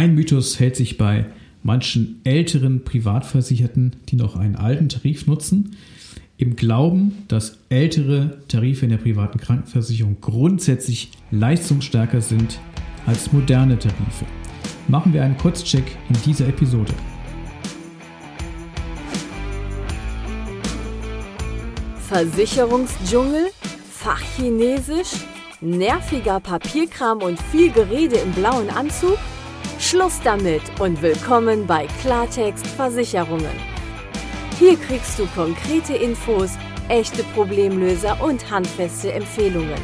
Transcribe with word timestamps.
Ein 0.00 0.14
Mythos 0.14 0.58
hält 0.58 0.76
sich 0.76 0.96
bei 0.96 1.26
manchen 1.62 2.22
älteren 2.24 2.84
Privatversicherten, 2.84 3.96
die 4.08 4.16
noch 4.16 4.34
einen 4.34 4.56
alten 4.56 4.88
Tarif 4.88 5.26
nutzen, 5.26 5.76
im 6.38 6.56
Glauben, 6.56 7.18
dass 7.28 7.58
ältere 7.68 8.38
Tarife 8.48 8.86
in 8.86 8.92
der 8.92 8.96
privaten 8.96 9.38
Krankenversicherung 9.38 10.16
grundsätzlich 10.22 11.10
leistungsstärker 11.30 12.22
sind 12.22 12.60
als 13.04 13.30
moderne 13.30 13.78
Tarife. 13.78 14.24
Machen 14.88 15.12
wir 15.12 15.22
einen 15.22 15.36
Kurzcheck 15.36 15.84
in 16.08 16.16
dieser 16.24 16.48
Episode. 16.48 16.94
Versicherungsdschungel, 22.08 23.48
Fachchinesisch, 23.90 25.12
nerviger 25.60 26.40
Papierkram 26.40 27.18
und 27.18 27.38
viel 27.52 27.70
Gerede 27.70 28.16
im 28.16 28.32
blauen 28.32 28.70
Anzug? 28.70 29.18
Schluss 29.90 30.20
damit 30.22 30.62
und 30.78 31.02
willkommen 31.02 31.66
bei 31.66 31.88
Klartext 32.00 32.64
Versicherungen. 32.64 33.50
Hier 34.56 34.76
kriegst 34.76 35.18
du 35.18 35.26
konkrete 35.34 35.96
Infos, 35.96 36.52
echte 36.88 37.24
Problemlöser 37.34 38.22
und 38.22 38.48
handfeste 38.52 39.12
Empfehlungen. 39.12 39.80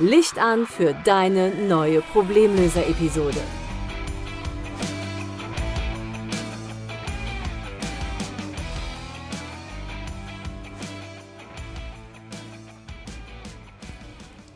Licht 0.00 0.40
an 0.40 0.66
für 0.66 0.92
deine 1.04 1.52
neue 1.68 2.00
Problemlöser-Episode. 2.00 3.38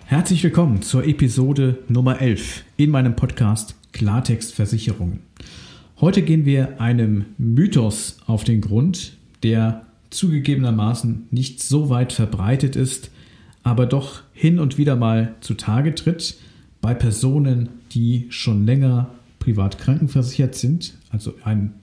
Herzlich 0.07 0.43
willkommen 0.43 0.83
zur 0.83 1.05
Episode 1.05 1.85
Nummer 1.87 2.21
11 2.21 2.65
in 2.77 2.91
meinem 2.91 3.15
Podcast 3.15 3.77
Klartext 3.93 4.55
Versicherungen. 4.55 5.21
Heute 6.01 6.23
gehen 6.23 6.45
wir 6.45 6.81
einem 6.81 7.27
Mythos 7.39 8.17
auf 8.27 8.45
den 8.45 8.61
Grund, 8.61 9.17
der 9.43 9.87
zugegebenermaßen 10.11 11.29
nicht 11.31 11.63
so 11.63 11.91
weit 11.91 12.13
verbreitet 12.13 12.77
ist, 12.77 13.11
aber 13.63 13.87
doch 13.87 14.23
hin 14.33 14.59
und 14.59 14.79
wieder 14.79 14.97
mal 14.97 15.35
zutage 15.41 15.95
tritt 15.95 16.37
bei 16.81 16.95
Personen, 16.95 17.69
die 17.93 18.27
schon 18.31 18.67
länger 18.67 19.11
privat 19.39 19.79
krankenversichert 19.79 20.55
sind, 20.55 20.95
also 21.11 21.35
einen 21.45 21.75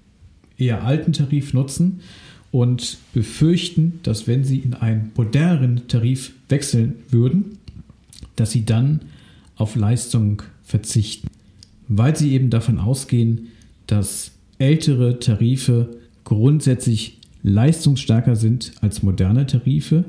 eher 0.57 0.83
alten 0.83 1.13
Tarif 1.13 1.53
nutzen 1.53 2.01
und 2.51 2.97
befürchten, 3.13 3.99
dass 4.03 4.27
wenn 4.27 4.43
sie 4.43 4.59
in 4.59 4.73
einen 4.73 5.11
moderneren 5.15 5.87
Tarif 5.87 6.33
wechseln 6.49 6.95
würden, 7.09 7.57
dass 8.35 8.51
sie 8.51 8.65
dann 8.65 9.01
auf 9.55 9.75
Leistung 9.75 10.41
verzichten 10.63 11.29
weil 11.89 12.15
sie 12.15 12.31
eben 12.31 12.49
davon 12.49 12.79
ausgehen, 12.79 13.47
dass 13.87 14.31
ältere 14.59 15.19
Tarife 15.19 15.97
grundsätzlich 16.23 17.17
leistungsstärker 17.43 18.35
sind 18.35 18.71
als 18.81 19.03
moderne 19.03 19.45
Tarife 19.45 20.05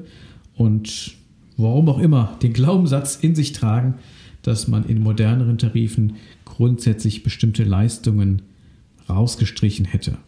und 0.54 1.12
warum 1.56 1.88
auch 1.88 1.98
immer 1.98 2.36
den 2.42 2.52
Glaubenssatz 2.52 3.16
in 3.16 3.34
sich 3.34 3.52
tragen, 3.52 3.94
dass 4.42 4.68
man 4.68 4.84
in 4.84 5.00
moderneren 5.00 5.58
Tarifen 5.58 6.16
grundsätzlich 6.44 7.22
bestimmte 7.22 7.64
Leistungen 7.64 8.42
rausgestrichen 9.08 9.86
hätte. 9.86 10.18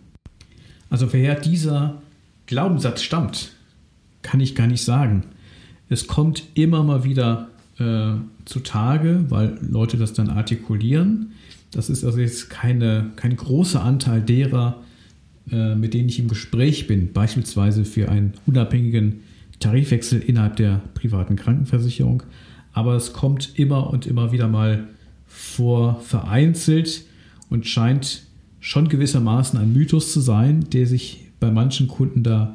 Also 0.90 1.12
woher 1.12 1.34
dieser 1.34 2.02
Glaubenssatz 2.46 3.02
stammt, 3.02 3.52
kann 4.22 4.40
ich 4.40 4.54
gar 4.54 4.66
nicht 4.66 4.84
sagen. 4.84 5.24
Es 5.88 6.06
kommt 6.06 6.44
immer 6.54 6.82
mal 6.82 7.04
wieder 7.04 7.48
äh, 7.78 8.12
zutage, 8.44 9.24
weil 9.28 9.58
Leute 9.60 9.96
das 9.96 10.12
dann 10.12 10.28
artikulieren. 10.28 11.32
Das 11.70 11.88
ist 11.88 12.04
also 12.04 12.18
jetzt 12.18 12.50
keine, 12.50 13.10
kein 13.16 13.36
großer 13.36 13.82
Anteil 13.82 14.20
derer, 14.20 14.82
äh, 15.50 15.74
mit 15.74 15.94
denen 15.94 16.08
ich 16.08 16.18
im 16.18 16.28
Gespräch 16.28 16.86
bin, 16.86 17.12
beispielsweise 17.12 17.84
für 17.84 18.08
einen 18.08 18.34
unabhängigen 18.46 19.20
Tarifwechsel 19.58 20.20
innerhalb 20.20 20.56
der 20.56 20.82
privaten 20.94 21.36
Krankenversicherung. 21.36 22.22
Aber 22.72 22.94
es 22.94 23.12
kommt 23.12 23.58
immer 23.58 23.90
und 23.90 24.06
immer 24.06 24.32
wieder 24.32 24.48
mal 24.48 24.88
vor, 25.26 26.00
vereinzelt 26.00 27.04
und 27.48 27.66
scheint 27.66 28.24
schon 28.60 28.88
gewissermaßen 28.88 29.58
ein 29.58 29.72
Mythos 29.72 30.12
zu 30.12 30.20
sein, 30.20 30.66
der 30.72 30.86
sich 30.86 31.28
bei 31.40 31.50
manchen 31.50 31.88
Kunden 31.88 32.22
da 32.22 32.54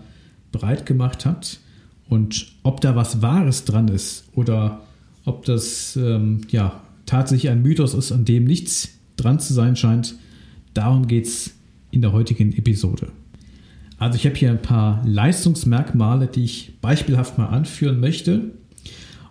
breit 0.52 0.86
gemacht 0.86 1.26
hat. 1.26 1.60
Und 2.08 2.54
ob 2.64 2.82
da 2.82 2.96
was 2.96 3.22
Wahres 3.22 3.66
dran 3.66 3.90
ist 3.90 4.30
oder 4.34 4.82
ob 5.28 5.44
das 5.46 5.98
ähm, 5.98 6.42
ja, 6.50 6.82
tatsächlich 7.06 7.52
ein 7.52 7.62
Mythos 7.62 7.94
ist, 7.94 8.12
an 8.12 8.26
dem 8.26 8.46
nichts 8.46 8.98
dran 9.18 9.40
zu 9.40 9.54
sein 9.54 9.76
scheint, 9.76 10.16
darum 10.74 11.08
geht 11.08 11.26
es 11.26 11.52
in 11.92 12.02
der 12.02 12.14
heutigen 12.14 12.54
Episode. 12.54 13.10
Also 13.98 14.16
ich 14.16 14.26
habe 14.26 14.36
hier 14.36 14.52
ein 14.52 14.62
paar 14.62 15.04
Leistungsmerkmale, 15.06 16.28
die 16.28 16.46
ich 16.46 16.74
beispielhaft 16.82 17.38
mal 17.38 17.48
anführen 17.48 18.00
möchte 18.00 18.52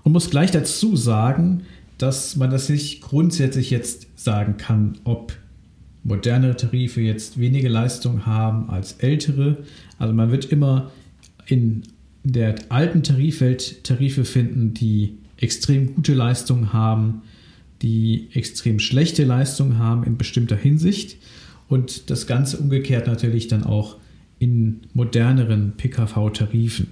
und 0.03 0.13
muss 0.13 0.29
gleich 0.29 0.51
dazu 0.51 0.97
sagen, 0.97 1.63
dass 1.99 2.37
man 2.37 2.51
das 2.51 2.69
nicht 2.69 3.01
grundsätzlich 3.01 3.71
jetzt 3.71 4.07
sagen 4.17 4.59
kann, 4.59 4.99
ob 5.05 5.33
modernere 6.03 6.57
Tarife 6.57 7.01
jetzt 7.01 7.39
weniger 7.39 7.71
Leistung 7.71 8.27
haben 8.27 8.69
als 8.69 8.95
ältere. 8.95 9.65
Also 9.99 10.13
man 10.13 10.31
wird 10.31 10.47
immer 10.47 10.91
in 11.47 11.85
der 12.23 12.57
alten 12.69 13.03
Tarifwelt 13.03 13.83
Tarife 13.83 14.25
finden, 14.25 14.75
die 14.75 15.19
extrem 15.39 15.95
gute 15.95 16.15
Leistungen 16.15 16.73
haben, 16.73 17.23
die 17.83 18.29
extrem 18.33 18.79
schlechte 18.79 19.25
Leistungen 19.25 19.79
haben 19.79 20.05
in 20.05 20.17
bestimmter 20.17 20.57
Hinsicht 20.57 21.19
und 21.69 22.11
das 22.11 22.27
Ganze 22.27 22.59
umgekehrt 22.59 23.07
natürlich 23.07 23.49
dann 23.49 23.65
auch 23.65 23.97
in 24.39 24.81
moderneren 24.93 25.73
PKV-Tarifen. 25.77 26.89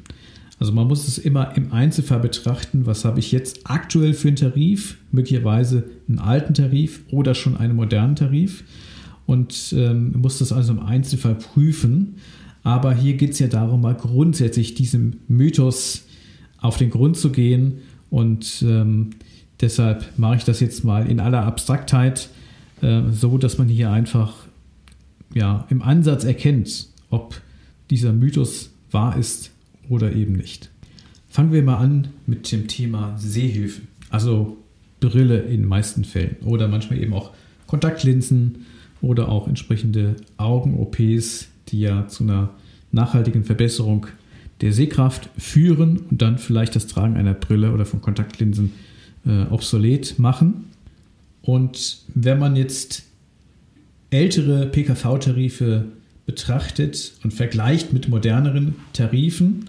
Also 0.60 0.72
man 0.72 0.86
muss 0.86 1.08
es 1.08 1.18
immer 1.18 1.56
im 1.56 1.72
Einzelfall 1.72 2.20
betrachten, 2.20 2.86
was 2.86 3.04
habe 3.04 3.18
ich 3.18 3.32
jetzt 3.32 3.62
aktuell 3.64 4.14
für 4.14 4.28
einen 4.28 4.36
Tarif, 4.36 4.98
möglicherweise 5.10 5.84
einen 6.08 6.18
alten 6.18 6.54
Tarif 6.54 7.02
oder 7.10 7.34
schon 7.34 7.56
einen 7.56 7.74
modernen 7.74 8.16
Tarif 8.16 8.64
und 9.26 9.74
ähm, 9.76 10.12
muss 10.20 10.38
das 10.38 10.52
also 10.52 10.72
im 10.72 10.80
Einzelfall 10.80 11.34
prüfen. 11.34 12.16
Aber 12.62 12.94
hier 12.94 13.14
geht 13.14 13.32
es 13.32 13.40
ja 13.40 13.48
darum, 13.48 13.82
mal 13.82 13.94
grundsätzlich 13.94 14.74
diesem 14.74 15.20
Mythos 15.28 16.06
auf 16.58 16.78
den 16.78 16.90
Grund 16.90 17.16
zu 17.16 17.30
gehen 17.30 17.80
und 18.14 18.62
ähm, 18.62 19.10
deshalb 19.60 20.16
mache 20.16 20.36
ich 20.36 20.44
das 20.44 20.60
jetzt 20.60 20.84
mal 20.84 21.10
in 21.10 21.18
aller 21.18 21.44
Abstraktheit, 21.44 22.28
äh, 22.80 23.02
so 23.10 23.38
dass 23.38 23.58
man 23.58 23.66
hier 23.66 23.90
einfach 23.90 24.46
ja, 25.34 25.66
im 25.68 25.82
Ansatz 25.82 26.22
erkennt, 26.22 26.86
ob 27.10 27.40
dieser 27.90 28.12
Mythos 28.12 28.70
wahr 28.92 29.18
ist 29.18 29.50
oder 29.88 30.12
eben 30.12 30.34
nicht. 30.34 30.70
Fangen 31.28 31.52
wir 31.52 31.64
mal 31.64 31.78
an 31.78 32.06
mit 32.24 32.52
dem 32.52 32.68
Thema 32.68 33.16
Sehhilfen, 33.18 33.88
also 34.10 34.58
Brille 35.00 35.40
in 35.40 35.62
den 35.62 35.68
meisten 35.68 36.04
Fällen 36.04 36.36
oder 36.44 36.68
manchmal 36.68 37.00
eben 37.00 37.14
auch 37.14 37.32
Kontaktlinsen 37.66 38.64
oder 39.02 39.28
auch 39.28 39.48
entsprechende 39.48 40.14
Augen-OPs, 40.36 41.48
die 41.66 41.80
ja 41.80 42.06
zu 42.06 42.22
einer 42.22 42.50
nachhaltigen 42.92 43.42
Verbesserung 43.42 44.06
der 44.64 44.72
Sehkraft 44.72 45.28
führen 45.36 45.98
und 46.10 46.22
dann 46.22 46.38
vielleicht 46.38 46.74
das 46.74 46.86
Tragen 46.86 47.18
einer 47.18 47.34
Brille 47.34 47.72
oder 47.72 47.84
von 47.84 48.00
Kontaktlinsen 48.00 48.72
äh, 49.26 49.42
obsolet 49.50 50.18
machen. 50.18 50.70
Und 51.42 51.98
wenn 52.14 52.38
man 52.38 52.56
jetzt 52.56 53.02
ältere 54.08 54.64
PKV-Tarife 54.64 55.84
betrachtet 56.24 57.12
und 57.22 57.34
vergleicht 57.34 57.92
mit 57.92 58.08
moderneren 58.08 58.76
Tarifen, 58.94 59.66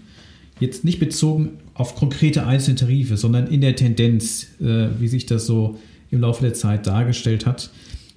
jetzt 0.61 0.85
nicht 0.85 0.99
bezogen 0.99 1.49
auf 1.73 1.95
konkrete 1.95 2.47
einzelne 2.47 2.77
Tarife, 2.77 3.17
sondern 3.17 3.47
in 3.47 3.59
der 3.59 3.75
Tendenz, 3.75 4.47
äh, 4.61 4.87
wie 4.97 5.09
sich 5.09 5.25
das 5.25 5.45
so 5.45 5.77
im 6.09 6.21
Laufe 6.21 6.41
der 6.41 6.53
Zeit 6.53 6.87
dargestellt 6.87 7.45
hat, 7.45 7.69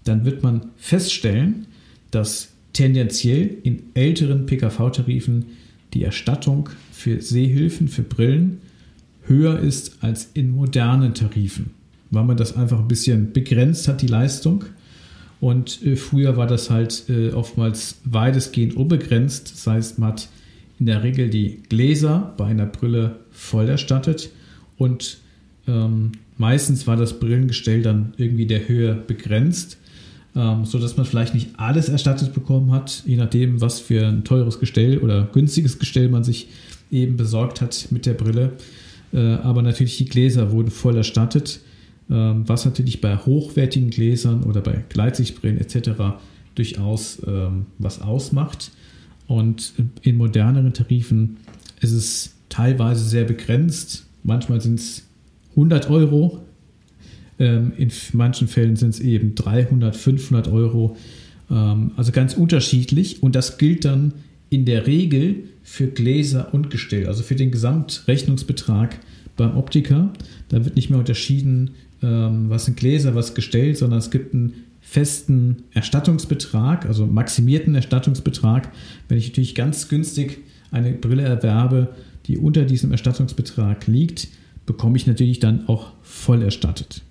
dann 0.05 0.25
wird 0.25 0.45
man 0.45 0.67
feststellen, 0.77 1.67
dass 2.13 2.51
tendenziell 2.73 3.51
in 3.65 3.83
älteren 3.95 4.47
PKV-Tarifen 4.47 5.47
die 5.95 6.05
Erstattung 6.05 6.69
für 6.93 7.21
Sehhilfen, 7.21 7.89
für 7.89 8.03
Brillen 8.03 8.61
höher 9.23 9.59
ist 9.59 10.03
als 10.03 10.31
in 10.35 10.51
modernen 10.51 11.15
Tarifen, 11.15 11.71
weil 12.11 12.25
man 12.25 12.37
das 12.37 12.57
einfach 12.57 12.79
ein 12.79 12.89
bisschen 12.89 13.33
begrenzt 13.33 13.89
hat, 13.89 14.03
die 14.03 14.07
Leistung. 14.07 14.65
Und 15.41 15.85
äh, 15.85 15.97
früher 15.97 16.37
war 16.37 16.47
das 16.47 16.71
halt 16.71 17.05
äh, 17.09 17.31
oftmals 17.31 18.01
weitestgehend 18.05 18.77
unbegrenzt. 18.77 19.53
Das 19.53 19.67
heißt, 19.67 19.99
man 19.99 20.13
hat 20.13 20.29
in 20.81 20.87
der 20.87 21.03
Regel 21.03 21.31
die 21.31 21.63
Gläser 21.69 22.35
bei 22.37 22.47
einer 22.47 22.67
Brille 22.67 23.17
voll 23.31 23.69
erstattet 23.69 24.31
und 24.77 25.19
ähm, 25.67 26.13
meistens 26.37 26.87
war 26.87 26.97
das 26.97 27.19
Brillengestell 27.19 27.83
dann 27.83 28.15
irgendwie 28.17 28.47
der 28.47 28.69
Höhe 28.69 28.95
begrenzt 28.95 29.77
ähm, 30.39 30.65
sodass 30.65 30.97
man 30.97 31.05
vielleicht 31.05 31.35
nicht 31.35 31.49
alles 31.57 31.89
erstattet 31.89 32.33
bekommen 32.33 32.71
hat, 32.71 33.03
je 33.05 33.17
nachdem, 33.17 33.61
was 33.61 33.81
für 33.81 34.07
ein 34.07 34.23
teures 34.23 34.61
Gestell 34.61 34.99
oder 34.99 35.29
günstiges 35.33 35.81
Gestell 35.81 36.09
man 36.09 36.23
sich 36.23 36.49
eben 36.93 37.17
besorgt 37.17 37.61
hat 37.61 37.89
mit 37.91 38.07
der 38.07 38.15
Brille. 38.15 38.53
Äh, 39.13 39.19
aber 39.19 39.63
natürlich 39.63 39.97
die 39.97 40.05
Gläser 40.05 40.53
wurden 40.53 40.71
voll 40.71 40.97
erstattet. 40.97 41.61
ähm, 42.11 42.49
was 42.49 42.65
natürlich 42.65 43.01
bei 43.01 43.17
hochwertigen 43.17 43.91
Gläsern 43.91 44.45
oder 44.45 44.61
bei 44.63 44.85
Gleitsichtbrillen 44.89 45.59
etc. 45.59 45.91
durchaus 46.55 47.21
ähm, 47.27 47.67
was 47.79 48.01
ausmacht. 48.01 48.71
Und 49.27 49.75
in 50.01 50.17
moderneren 50.17 50.73
Tarifen 50.73 51.37
ist 51.81 51.93
es 51.93 52.35
teilweise 52.49 53.05
sehr 53.05 53.25
begrenzt. 53.25 54.07
Manchmal 54.23 54.61
sind 54.61 54.79
es 54.79 55.03
100 55.51 55.91
Euro, 55.91 56.41
ähm, 57.39 57.73
in 57.77 57.91
manchen 58.13 58.49
Fällen 58.49 58.77
sind 58.77 58.91
es 58.91 59.01
eben 59.01 59.35
300, 59.35 59.97
500 59.97 60.49
Euro. 60.49 60.97
Ähm, 61.51 61.93
also 61.97 62.13
ganz 62.13 62.35
unterschiedlich. 62.35 63.23
Und 63.23 63.35
das 63.35 63.59
gilt 63.59 63.85
dann 63.85 64.13
in 64.51 64.65
der 64.65 64.87
Regel 64.87 65.45
für 65.63 65.87
Gläser 65.87 66.53
und 66.55 66.71
Gestell, 66.71 67.07
also 67.07 67.23
für 67.23 67.35
den 67.35 67.51
Gesamtrechnungsbetrag 67.51 68.99
beim 69.37 69.57
Optiker. 69.57 70.13
Da 70.49 70.65
wird 70.65 70.77
nicht 70.77 70.91
mehr 70.91 70.99
unterschieden, 70.99 71.73
ähm, 72.03 72.49
was 72.49 72.65
sind 72.65 72.77
Gläser, 72.77 73.15
was 73.15 73.35
Gestell, 73.35 73.75
sondern 73.75 73.99
es 73.99 74.11
gibt 74.11 74.35
einen 74.35 74.65
festen 74.81 75.65
Erstattungsbetrag, 75.75 76.87
also 76.87 77.07
maximierten 77.07 77.75
Erstattungsbetrag. 77.75 78.73
Wenn 79.09 79.19
ich 79.19 79.29
natürlich 79.29 79.55
ganz 79.55 79.89
günstig 79.89 80.39
eine 80.71 80.93
Brille 80.93 81.23
erwerbe, 81.23 81.89
die 82.27 82.39
unter 82.39 82.65
diesem 82.65 82.91
Erstattungsbetrag 82.91 83.87
liegt, 83.87 84.29
bekomme 84.65 84.97
ich 84.97 85.07
natürlich 85.07 85.41
dann 85.41 85.69
auch 85.69 85.93
voll 86.03 86.43
erstattet. 86.43 87.03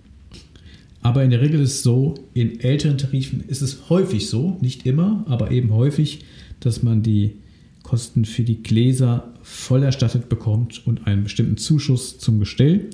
Aber 1.01 1.23
in 1.23 1.29
der 1.29 1.41
Regel 1.41 1.61
ist 1.61 1.75
es 1.75 1.83
so, 1.83 2.15
in 2.33 2.59
älteren 2.59 2.97
Tarifen 2.97 3.41
ist 3.47 3.61
es 3.61 3.89
häufig 3.89 4.27
so, 4.29 4.57
nicht 4.61 4.85
immer, 4.85 5.23
aber 5.27 5.51
eben 5.51 5.71
häufig, 5.73 6.25
dass 6.59 6.83
man 6.83 7.03
die 7.03 7.37
Kosten 7.83 8.25
für 8.25 8.43
die 8.43 8.61
Gläser 8.63 9.33
voll 9.43 9.83
erstattet 9.83 10.27
bekommt 10.27 10.85
und 10.85 11.07
einen 11.07 11.23
bestimmten 11.23 11.57
Zuschuss 11.57 12.17
zum 12.17 12.39
Gestell. 12.39 12.89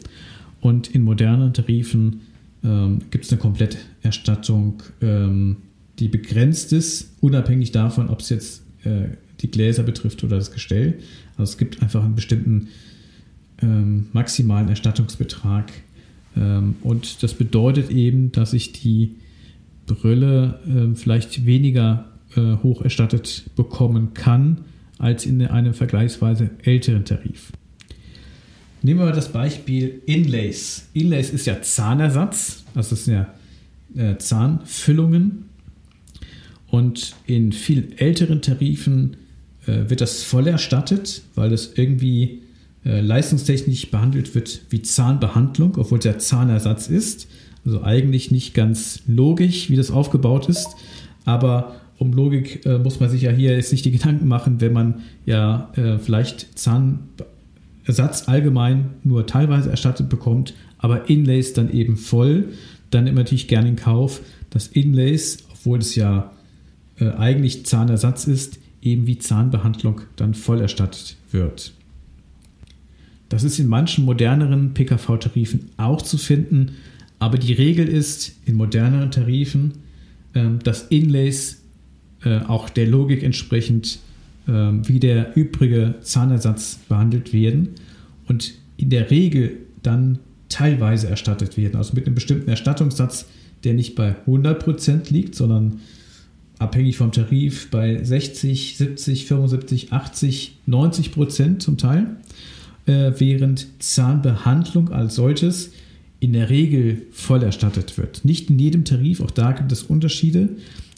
Und 0.62 0.94
in 0.94 1.02
modernen 1.02 1.54
Tarifen 1.54 2.22
ähm, 2.64 3.00
gibt 3.10 3.26
es 3.26 3.32
eine 3.32 3.42
Kompletterstattung, 3.42 4.84
ähm, 5.02 5.58
die 6.00 6.08
begrenzt 6.08 6.74
ist, 6.74 7.16
unabhängig 7.22 7.72
davon, 7.72 8.10
ob 8.10 8.20
es 8.20 8.30
jetzt 8.30 8.64
äh, 8.84 9.10
die 9.40 9.50
Gläser 9.50 9.84
betrifft 9.84 10.24
oder 10.24 10.38
das 10.38 10.52
Gestell. 10.52 11.00
Also 11.38 11.52
es 11.52 11.58
gibt 11.58 11.82
einfach 11.82 12.04
einen 12.04 12.16
bestimmten 12.16 12.70
ähm, 13.62 14.08
maximalen 14.14 14.70
Erstattungsbetrag. 14.70 15.72
Ähm, 16.36 16.76
und 16.82 17.24
das 17.24 17.34
bedeutet 17.34 17.90
eben, 17.90 18.32
dass 18.32 18.54
ich 18.54 18.72
die 18.72 19.16
Brille 19.86 20.60
äh, 20.66 20.96
vielleicht 20.96 21.46
weniger 21.46 22.06
äh, 22.36 22.58
hoch 22.64 22.82
erstattet 22.82 23.50
bekommen 23.56 24.14
kann 24.14 24.60
als 24.98 25.26
in 25.26 25.46
einem 25.46 25.74
vergleichsweise 25.74 26.50
älteren 26.64 27.06
Tarif. 27.06 27.52
Nehmen 28.82 29.00
wir 29.00 29.06
mal 29.08 29.14
das 29.14 29.32
Beispiel 29.32 30.02
Inlays. 30.06 30.88
Inlays 30.94 31.30
ist 31.30 31.46
ja 31.46 31.62
Zahnersatz, 31.62 32.64
also 32.76 32.92
das 32.92 33.06
sind 33.06 33.14
ja 33.14 33.34
äh, 33.96 34.18
Zahnfüllungen. 34.18 35.46
Und 36.68 37.16
in 37.28 37.52
viel 37.52 37.94
älteren 37.98 38.42
Tarifen 38.42 39.18
äh, 39.68 39.90
wird 39.90 40.02
das 40.02 40.24
voll 40.24 40.48
erstattet, 40.48 41.22
weil 41.36 41.50
das 41.50 41.74
irgendwie 41.76 42.43
äh, 42.86 43.02
leistungstechnisch 43.02 43.92
behandelt 43.92 44.36
wird 44.36 44.62
wie 44.70 44.82
Zahnbehandlung, 44.82 45.78
obwohl 45.78 46.00
es 46.00 46.06
ja 46.06 46.18
Zahnersatz 46.18 46.88
ist. 46.88 47.28
Also 47.66 47.84
eigentlich 47.84 48.32
nicht 48.32 48.54
ganz 48.54 49.02
logisch, 49.08 49.70
wie 49.70 49.76
das 49.76 49.90
aufgebaut 49.90 50.50
ist. 50.50 50.76
Aber 51.26 51.76
um 51.98 52.12
Logik 52.12 52.66
äh, 52.66 52.78
muss 52.80 53.00
man 53.00 53.10
sich 53.10 53.22
ja 53.22 53.32
hier 53.32 53.56
jetzt 53.56 53.72
nicht 53.72 53.86
die 53.86 53.92
Gedanken 53.92 54.28
machen, 54.28 54.60
wenn 54.60 54.74
man 54.74 55.04
ja 55.26 55.72
äh, 55.76 55.98
vielleicht 55.98 56.58
Zahnersatz 56.60 58.28
allgemein 58.28 58.90
nur 59.04 59.26
teilweise 59.26 59.70
erstattet 59.70 60.10
bekommt, 60.10 60.54
aber 60.78 61.10
Inlays 61.10 61.54
dann 61.54 61.72
eben 61.72 61.96
voll, 61.96 62.50
dann 62.90 63.08
immer 63.08 63.22
natürlich 63.22 63.48
gerne 63.48 63.70
in 63.70 63.76
Kauf, 63.78 64.22
dass 64.50 64.68
Inlays, 64.68 65.38
obwohl 65.52 65.80
es 65.80 65.96
ja 65.96 66.32
äh, 67.00 67.10
eigentlich 67.12 67.66
Zahnersatz 67.66 68.28
ist, 68.28 68.60
eben 68.82 69.08
wie 69.08 69.18
Zahnbehandlung 69.18 70.02
dann 70.18 70.34
voll 70.34 70.60
erstattet 70.60 71.16
wird. 71.32 71.74
Das 73.34 73.44
ist 73.44 73.58
in 73.58 73.68
manchen 73.68 74.06
moderneren 74.06 74.76
PKV-Tarifen 74.76 75.72
auch 75.78 76.04
zu 76.04 76.20
finden, 76.20 76.74
aber 77.18 77.40
die 77.40 77.54
Regel 77.54 77.88
ist 77.88 78.36
in 78.46 78.54
moderneren 78.54 79.10
Tarifen, 79.10 79.74
ähm, 80.36 80.60
dass 80.64 80.84
Inlays 80.84 81.64
äh, 82.24 82.42
auch 82.42 82.70
der 82.70 82.86
Logik 82.86 83.24
entsprechend 83.24 83.98
ähm, 84.48 84.88
wie 84.88 85.00
der 85.00 85.36
übrige 85.36 85.96
Zahnersatz 86.02 86.78
behandelt 86.88 87.34
werden 87.34 87.70
und 88.28 88.54
in 88.78 88.92
der 88.92 89.10
Regel 89.10 89.58
dann 89.82 90.20
teilweise 90.48 91.08
erstattet 91.08 91.58
werden, 91.58 91.78
also 91.78 91.96
mit 91.96 92.06
einem 92.06 92.14
bestimmten 92.14 92.52
Erstattungssatz, 92.52 93.26
der 93.64 93.74
nicht 93.74 93.96
bei 93.96 94.16
100% 94.28 95.12
liegt, 95.12 95.34
sondern 95.34 95.80
abhängig 96.60 96.98
vom 96.98 97.12
Tarif 97.12 97.72
bei 97.72 98.04
60, 98.04 98.78
70, 98.78 99.26
75, 99.26 99.92
80, 99.92 100.58
90 100.68 101.12
Prozent 101.12 101.64
zum 101.64 101.80
Teil, 101.80 102.16
äh, 102.86 103.12
während 103.18 103.68
Zahnbehandlung 103.80 104.92
als 104.92 105.16
solches 105.16 105.72
in 106.20 106.34
der 106.34 106.50
Regel 106.50 107.02
voll 107.12 107.44
erstattet 107.44 107.98
wird. 107.98 108.24
Nicht 108.24 108.50
in 108.50 108.58
jedem 108.58 108.86
Tarif, 108.86 109.22
auch 109.22 109.32
da 109.32 109.52
gibt 109.52 109.72
es 109.72 109.84
Unterschiede, 109.84 110.50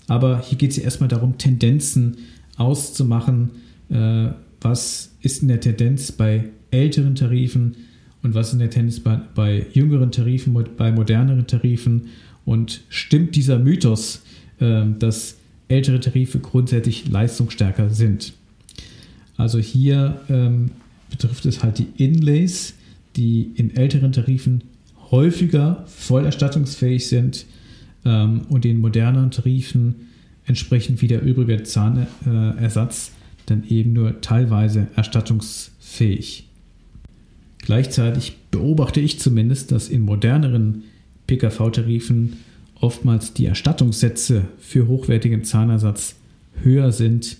aber 0.07 0.41
hier 0.41 0.57
geht 0.57 0.71
es 0.71 0.77
ja 0.77 0.83
erstmal 0.83 1.09
darum, 1.09 1.37
Tendenzen 1.37 2.17
auszumachen, 2.57 3.51
äh, 3.89 4.27
was 4.61 5.11
ist 5.21 5.41
in 5.41 5.47
der 5.47 5.59
Tendenz 5.59 6.11
bei 6.11 6.49
älteren 6.71 7.15
Tarifen 7.15 7.75
und 8.23 8.33
was 8.33 8.47
ist 8.47 8.53
in 8.53 8.59
der 8.59 8.69
Tendenz 8.69 8.99
bei, 8.99 9.19
bei 9.33 9.65
jüngeren 9.73 10.11
Tarifen, 10.11 10.55
bei 10.77 10.91
moderneren 10.91 11.47
Tarifen 11.47 12.09
und 12.45 12.81
stimmt 12.89 13.35
dieser 13.35 13.59
Mythos, 13.59 14.21
äh, 14.59 14.83
dass 14.99 15.37
ältere 15.67 15.99
Tarife 15.99 16.39
grundsätzlich 16.39 17.07
leistungsstärker 17.07 17.89
sind. 17.89 18.33
Also 19.37 19.59
hier 19.59 20.21
ähm, 20.29 20.71
betrifft 21.09 21.45
es 21.45 21.63
halt 21.63 21.79
die 21.79 21.87
Inlays, 21.97 22.73
die 23.15 23.51
in 23.55 23.75
älteren 23.75 24.11
Tarifen 24.11 24.63
häufiger 25.11 25.85
vollerstattungsfähig 25.87 27.07
sind 27.07 27.45
ähm, 28.03 28.41
und 28.49 28.65
in 28.65 28.79
moderneren 28.79 29.31
Tarifen 29.31 29.95
entsprechend 30.45 31.01
wie 31.01 31.07
der 31.07 31.21
übrige 31.21 31.63
Zahnersatz 31.63 33.11
dann 33.45 33.63
eben 33.67 33.93
nur 33.93 34.21
teilweise 34.21 34.87
erstattungsfähig. 34.95 36.47
Gleichzeitig 37.59 38.37
beobachte 38.51 38.99
ich 38.99 39.19
zumindest, 39.19 39.71
dass 39.71 39.89
in 39.89 40.01
moderneren 40.01 40.83
PKV-Tarifen 41.27 42.33
oftmals 42.79 43.33
die 43.33 43.45
Erstattungssätze 43.45 44.45
für 44.59 44.87
hochwertigen 44.87 45.43
Zahnersatz 45.43 46.15
höher 46.61 46.91
sind, 46.91 47.37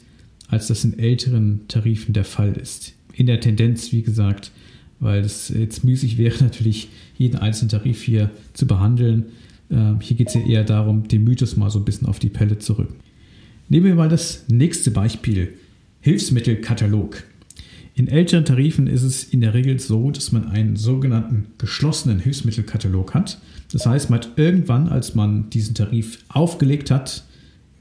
als 0.47 0.67
das 0.67 0.83
in 0.83 0.97
älteren 0.97 1.67
Tarifen 1.67 2.13
der 2.13 2.25
Fall 2.25 2.53
ist. 2.53 2.93
In 3.15 3.27
der 3.27 3.39
Tendenz, 3.39 3.91
wie 3.91 4.01
gesagt, 4.01 4.51
weil 4.99 5.21
es 5.21 5.49
jetzt 5.49 5.83
müßig 5.83 6.17
wäre, 6.17 6.35
natürlich 6.43 6.89
jeden 7.17 7.37
einzelnen 7.37 7.69
Tarif 7.69 8.03
hier 8.03 8.29
zu 8.53 8.67
behandeln. 8.67 9.25
Ähm, 9.71 9.99
hier 10.01 10.17
geht 10.17 10.27
es 10.27 10.33
ja 10.33 10.41
eher 10.41 10.63
darum, 10.63 11.07
den 11.07 11.23
Mythos 11.23 11.57
mal 11.57 11.69
so 11.69 11.79
ein 11.79 11.85
bisschen 11.85 12.07
auf 12.07 12.19
die 12.19 12.29
Pelle 12.29 12.59
zu 12.59 12.73
rücken. 12.73 12.95
Nehmen 13.69 13.85
wir 13.85 13.95
mal 13.95 14.09
das 14.09 14.45
nächste 14.47 14.91
Beispiel: 14.91 15.53
Hilfsmittelkatalog. 16.01 17.23
In 17.97 18.09
älteren 18.09 18.43
Tarifen 18.43 18.87
ist 18.87 19.03
es 19.03 19.23
in 19.23 19.39
der 19.39 19.53
Regel 19.53 19.79
so, 19.79 20.11
dass 20.11 20.33
man 20.33 20.49
einen 20.49 20.75
sogenannten 20.75 21.45
geschlossenen 21.57 22.19
Hilfsmittelkatalog 22.19 23.13
hat. 23.13 23.39
Das 23.71 23.85
heißt, 23.85 24.09
man 24.09 24.19
hat 24.19 24.31
irgendwann, 24.35 24.89
als 24.89 25.15
man 25.15 25.49
diesen 25.49 25.75
Tarif 25.75 26.19
aufgelegt 26.27 26.91
hat, 26.91 27.23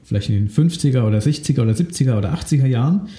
vielleicht 0.03 0.29
in 0.29 0.35
den 0.35 0.49
50er 0.49 1.03
oder 1.03 1.19
60er 1.19 1.61
oder 1.61 1.73
70er 1.73 2.17
oder 2.17 2.33
80er 2.33 2.65
Jahren, 2.65 3.09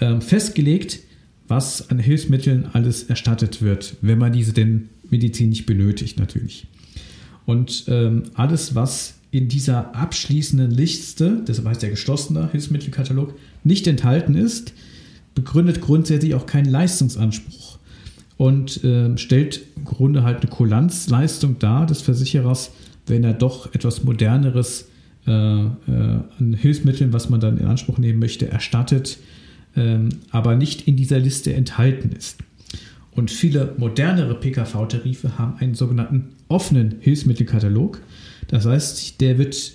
ähm, 0.00 0.20
festgelegt, 0.20 1.00
was 1.48 1.90
an 1.90 1.98
Hilfsmitteln 1.98 2.66
alles 2.72 3.04
erstattet 3.04 3.62
wird, 3.62 3.96
wenn 4.00 4.18
man 4.18 4.32
diese 4.32 4.52
denn 4.52 4.88
medizinisch 5.10 5.66
benötigt 5.66 6.18
natürlich. 6.18 6.66
Und 7.44 7.84
ähm, 7.88 8.24
alles, 8.34 8.74
was 8.74 9.14
in 9.30 9.48
dieser 9.48 9.94
abschließenden 9.94 10.70
Liste, 10.70 11.42
das 11.46 11.64
heißt 11.64 11.82
der 11.82 11.90
geschlossene 11.90 12.50
Hilfsmittelkatalog, 12.50 13.34
nicht 13.64 13.86
enthalten 13.86 14.34
ist, 14.34 14.72
begründet 15.34 15.80
grundsätzlich 15.80 16.34
auch 16.34 16.46
keinen 16.46 16.70
Leistungsanspruch 16.70 17.78
und 18.36 18.82
äh, 18.84 19.16
stellt 19.16 19.62
im 19.76 19.84
Grunde 19.84 20.22
halt 20.22 20.40
eine 20.40 20.50
Kulanzleistung 20.50 21.58
dar 21.58 21.86
des 21.86 22.02
Versicherers, 22.02 22.72
wenn 23.06 23.24
er 23.24 23.34
doch 23.34 23.72
etwas 23.74 24.04
moderneres 24.04 24.88
äh, 25.26 25.30
äh, 25.30 25.70
an 25.86 26.54
Hilfsmitteln, 26.54 27.12
was 27.12 27.28
man 27.28 27.40
dann 27.40 27.58
in 27.58 27.66
Anspruch 27.66 27.98
nehmen 27.98 28.18
möchte, 28.18 28.48
erstattet, 28.48 29.18
aber 30.30 30.56
nicht 30.56 30.88
in 30.88 30.96
dieser 30.96 31.18
Liste 31.18 31.52
enthalten 31.52 32.10
ist. 32.16 32.38
Und 33.12 33.30
viele 33.30 33.74
modernere 33.78 34.34
PKV-Tarife 34.34 35.38
haben 35.38 35.58
einen 35.58 35.74
sogenannten 35.74 36.30
offenen 36.48 36.96
Hilfsmittelkatalog. 37.00 38.00
Das 38.48 38.66
heißt, 38.66 39.20
der 39.20 39.38
wird 39.38 39.72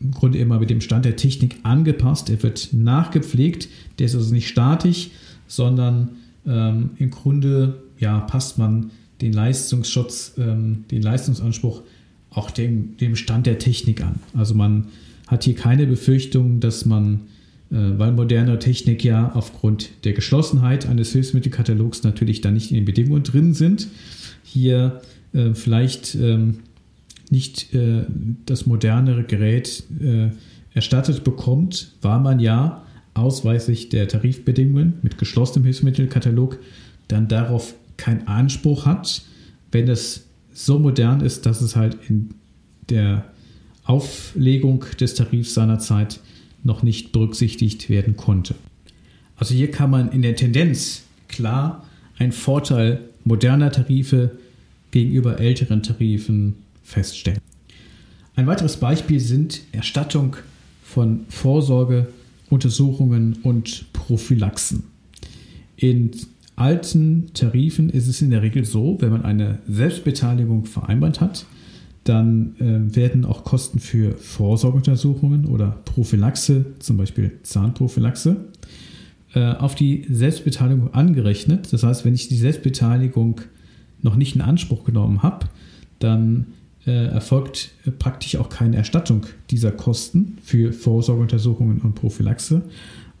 im 0.00 0.12
Grunde 0.12 0.38
immer 0.38 0.58
mit 0.58 0.70
dem 0.70 0.80
Stand 0.80 1.04
der 1.04 1.16
Technik 1.16 1.56
angepasst, 1.62 2.28
er 2.30 2.42
wird 2.42 2.70
nachgepflegt, 2.72 3.68
der 3.98 4.06
ist 4.06 4.14
also 4.14 4.34
nicht 4.34 4.48
statisch, 4.48 5.10
sondern 5.46 6.10
ähm, 6.46 6.90
im 6.98 7.10
Grunde 7.10 7.82
ja, 7.98 8.20
passt 8.20 8.58
man 8.58 8.90
den 9.20 9.32
Leistungsschutz, 9.32 10.34
ähm, 10.38 10.84
den 10.90 11.02
Leistungsanspruch 11.02 11.82
auch 12.30 12.50
dem, 12.50 12.96
dem 12.98 13.16
Stand 13.16 13.46
der 13.46 13.58
Technik 13.58 14.02
an. 14.02 14.16
Also 14.34 14.54
man 14.54 14.88
hat 15.26 15.44
hier 15.44 15.54
keine 15.54 15.86
Befürchtung, 15.86 16.60
dass 16.60 16.84
man, 16.84 17.20
weil 17.76 18.12
moderne 18.12 18.58
Technik 18.58 19.02
ja 19.04 19.32
aufgrund 19.34 19.90
der 20.04 20.12
Geschlossenheit 20.12 20.86
eines 20.86 21.12
Hilfsmittelkatalogs 21.12 22.04
natürlich 22.04 22.40
dann 22.40 22.54
nicht 22.54 22.70
in 22.70 22.76
den 22.76 22.84
Bedingungen 22.84 23.24
drin 23.24 23.52
sind, 23.54 23.88
hier 24.44 25.00
äh, 25.32 25.54
vielleicht 25.54 26.14
ähm, 26.14 26.60
nicht 27.30 27.74
äh, 27.74 28.04
das 28.46 28.66
modernere 28.66 29.24
Gerät 29.24 29.82
äh, 30.00 30.30
erstattet 30.72 31.24
bekommt, 31.24 31.92
war 32.02 32.20
man 32.20 32.38
ja 32.40 32.84
ausweislich 33.14 33.88
der 33.88 34.08
Tarifbedingungen 34.08 34.94
mit 35.02 35.18
geschlossenem 35.18 35.64
Hilfsmittelkatalog 35.64 36.58
dann 37.08 37.28
darauf 37.28 37.74
keinen 37.96 38.26
Anspruch 38.26 38.86
hat, 38.86 39.22
wenn 39.72 39.88
es 39.88 40.26
so 40.52 40.78
modern 40.78 41.20
ist, 41.20 41.46
dass 41.46 41.60
es 41.60 41.76
halt 41.76 41.96
in 42.08 42.30
der 42.88 43.24
Auflegung 43.84 44.84
des 45.00 45.14
Tarifs 45.14 45.54
seinerzeit 45.54 46.20
noch 46.64 46.82
nicht 46.82 47.12
berücksichtigt 47.12 47.88
werden 47.88 48.16
konnte. 48.16 48.56
Also 49.36 49.54
hier 49.54 49.70
kann 49.70 49.90
man 49.90 50.10
in 50.10 50.22
der 50.22 50.34
Tendenz 50.36 51.02
klar 51.28 51.84
einen 52.18 52.32
Vorteil 52.32 53.04
moderner 53.24 53.70
Tarife 53.70 54.38
gegenüber 54.90 55.38
älteren 55.40 55.82
Tarifen 55.82 56.56
feststellen. 56.82 57.40
Ein 58.36 58.46
weiteres 58.46 58.78
Beispiel 58.78 59.20
sind 59.20 59.60
Erstattung 59.72 60.36
von 60.82 61.26
Vorsorgeuntersuchungen 61.28 63.38
und 63.42 63.92
Prophylaxen. 63.92 64.84
In 65.76 66.12
alten 66.56 67.32
Tarifen 67.34 67.90
ist 67.90 68.08
es 68.08 68.22
in 68.22 68.30
der 68.30 68.42
Regel 68.42 68.64
so, 68.64 68.96
wenn 69.00 69.10
man 69.10 69.24
eine 69.24 69.58
Selbstbeteiligung 69.68 70.66
vereinbart 70.66 71.20
hat, 71.20 71.46
dann 72.04 72.54
äh, 72.60 72.94
werden 72.94 73.24
auch 73.24 73.44
Kosten 73.44 73.78
für 73.78 74.12
Vorsorgeuntersuchungen 74.12 75.46
oder 75.46 75.78
Prophylaxe, 75.84 76.66
zum 76.78 76.98
Beispiel 76.98 77.32
Zahnprophylaxe, 77.42 78.36
äh, 79.34 79.52
auf 79.54 79.74
die 79.74 80.06
Selbstbeteiligung 80.10 80.92
angerechnet. 80.92 81.72
Das 81.72 81.82
heißt, 81.82 82.04
wenn 82.04 82.14
ich 82.14 82.28
die 82.28 82.36
Selbstbeteiligung 82.36 83.40
noch 84.02 84.16
nicht 84.16 84.36
in 84.36 84.42
Anspruch 84.42 84.84
genommen 84.84 85.22
habe, 85.22 85.46
dann 85.98 86.46
äh, 86.86 87.06
erfolgt 87.06 87.70
praktisch 87.98 88.36
auch 88.36 88.50
keine 88.50 88.76
Erstattung 88.76 89.24
dieser 89.50 89.72
Kosten 89.72 90.36
für 90.42 90.72
Vorsorgeuntersuchungen 90.72 91.80
und 91.80 91.94
Prophylaxe, 91.94 92.62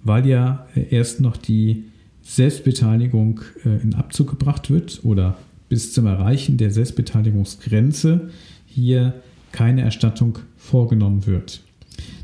weil 0.02 0.26
ja 0.26 0.66
äh, 0.74 0.94
erst 0.94 1.20
noch 1.20 1.38
die 1.38 1.84
Selbstbeteiligung 2.22 3.40
äh, 3.64 3.82
in 3.82 3.94
Abzug 3.94 4.28
gebracht 4.28 4.70
wird 4.70 5.00
oder 5.02 5.38
bis 5.70 5.94
zum 5.94 6.06
Erreichen 6.06 6.58
der 6.58 6.70
Selbstbeteiligungsgrenze 6.70 8.28
hier 8.74 9.14
keine 9.52 9.82
Erstattung 9.82 10.38
vorgenommen 10.56 11.26
wird. 11.26 11.60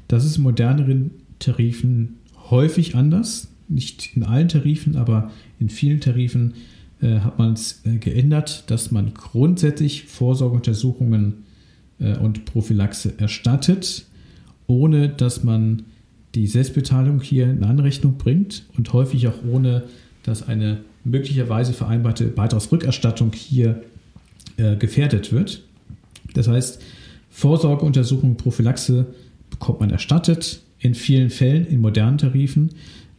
Das 0.09 0.25
ist 0.25 0.37
in 0.37 0.42
moderneren 0.42 1.11
Tarifen 1.38 2.16
häufig 2.50 2.97
anders. 2.97 3.49
Nicht 3.69 4.16
in 4.16 4.25
allen 4.25 4.49
Tarifen, 4.49 4.97
aber 4.97 5.30
in 5.61 5.69
vielen 5.69 6.00
Tarifen 6.00 6.54
äh, 7.00 7.21
hat 7.21 7.38
man 7.38 7.52
es 7.52 7.83
äh, 7.85 7.99
geändert, 7.99 8.64
dass 8.66 8.90
man 8.90 9.14
grundsätzlich 9.14 10.04
Vorsorgeuntersuchungen 10.04 11.45
äh, 12.00 12.16
und 12.16 12.45
Prophylaxe 12.47 13.14
erstattet, 13.19 14.07
ohne 14.66 15.09
dass 15.09 15.45
man 15.45 15.85
die 16.35 16.47
Selbstbeteiligung 16.47 17.21
hier 17.21 17.49
in 17.49 17.62
Anrechnung 17.62 18.16
bringt 18.19 18.64
und 18.76 18.92
häufig 18.92 19.28
auch 19.28 19.45
ohne, 19.49 19.85
dass 20.25 20.47
eine 20.47 20.78
möglicherweise 21.04 21.73
vereinbarte 21.73 22.26
Beitragsrückerstattung 22.26 23.33
hier 23.33 23.83
äh, 24.57 24.76
gefährdet 24.76 25.33
wird. 25.33 25.62
Das 26.34 26.49
heißt, 26.49 26.80
Vorsorgeuntersuchung, 27.30 28.37
Prophylaxe 28.37 29.06
bekommt 29.50 29.80
man 29.80 29.90
erstattet. 29.90 30.60
In 30.78 30.94
vielen 30.94 31.30
Fällen, 31.30 31.66
in 31.66 31.80
modernen 31.80 32.18
Tarifen, 32.18 32.70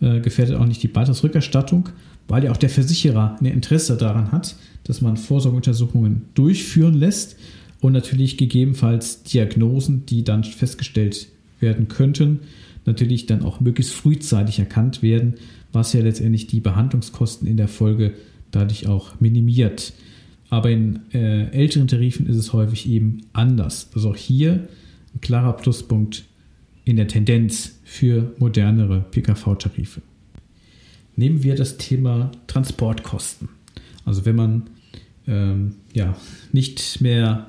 äh, 0.01 0.19
gefährdet 0.19 0.55
auch 0.55 0.65
nicht 0.65 0.81
die 0.81 0.87
Beitragsrückerstattung, 0.87 1.89
weil 2.27 2.43
ja 2.43 2.51
auch 2.51 2.57
der 2.57 2.69
Versicherer 2.69 3.37
ein 3.39 3.45
Interesse 3.45 3.97
daran 3.97 4.31
hat, 4.31 4.55
dass 4.83 5.01
man 5.01 5.17
Vorsorgeuntersuchungen 5.17 6.23
durchführen 6.33 6.95
lässt 6.95 7.35
und 7.81 7.93
natürlich 7.93 8.37
gegebenenfalls 8.37 9.23
Diagnosen, 9.23 10.05
die 10.05 10.23
dann 10.23 10.43
festgestellt 10.43 11.27
werden 11.59 11.87
könnten, 11.87 12.39
natürlich 12.85 13.27
dann 13.27 13.43
auch 13.43 13.59
möglichst 13.59 13.93
frühzeitig 13.93 14.59
erkannt 14.59 15.03
werden, 15.03 15.35
was 15.71 15.93
ja 15.93 16.01
letztendlich 16.01 16.47
die 16.47 16.59
Behandlungskosten 16.59 17.47
in 17.47 17.57
der 17.57 17.67
Folge 17.67 18.13
dadurch 18.51 18.87
auch 18.87 19.19
minimiert. 19.19 19.93
Aber 20.51 20.69
in 20.69 20.99
äh, 21.13 21.49
älteren 21.51 21.87
Tarifen 21.87 22.27
ist 22.27 22.35
es 22.35 22.51
häufig 22.51 22.87
eben 22.87 23.21
anders. 23.31 23.89
Also 23.95 24.11
auch 24.11 24.17
hier 24.17 24.67
ein 25.15 25.21
klarer 25.21 25.53
Pluspunkt 25.53 26.25
in 26.83 26.97
der 26.97 27.07
Tendenz 27.07 27.79
für 27.85 28.35
modernere 28.37 29.05
PKV-Tarife. 29.11 30.01
Nehmen 31.15 31.41
wir 31.43 31.55
das 31.55 31.77
Thema 31.77 32.31
Transportkosten. 32.47 33.47
Also 34.03 34.25
wenn 34.25 34.35
man 34.35 34.63
ähm, 35.25 35.75
ja, 35.93 36.17
nicht 36.51 36.99
mehr 36.99 37.47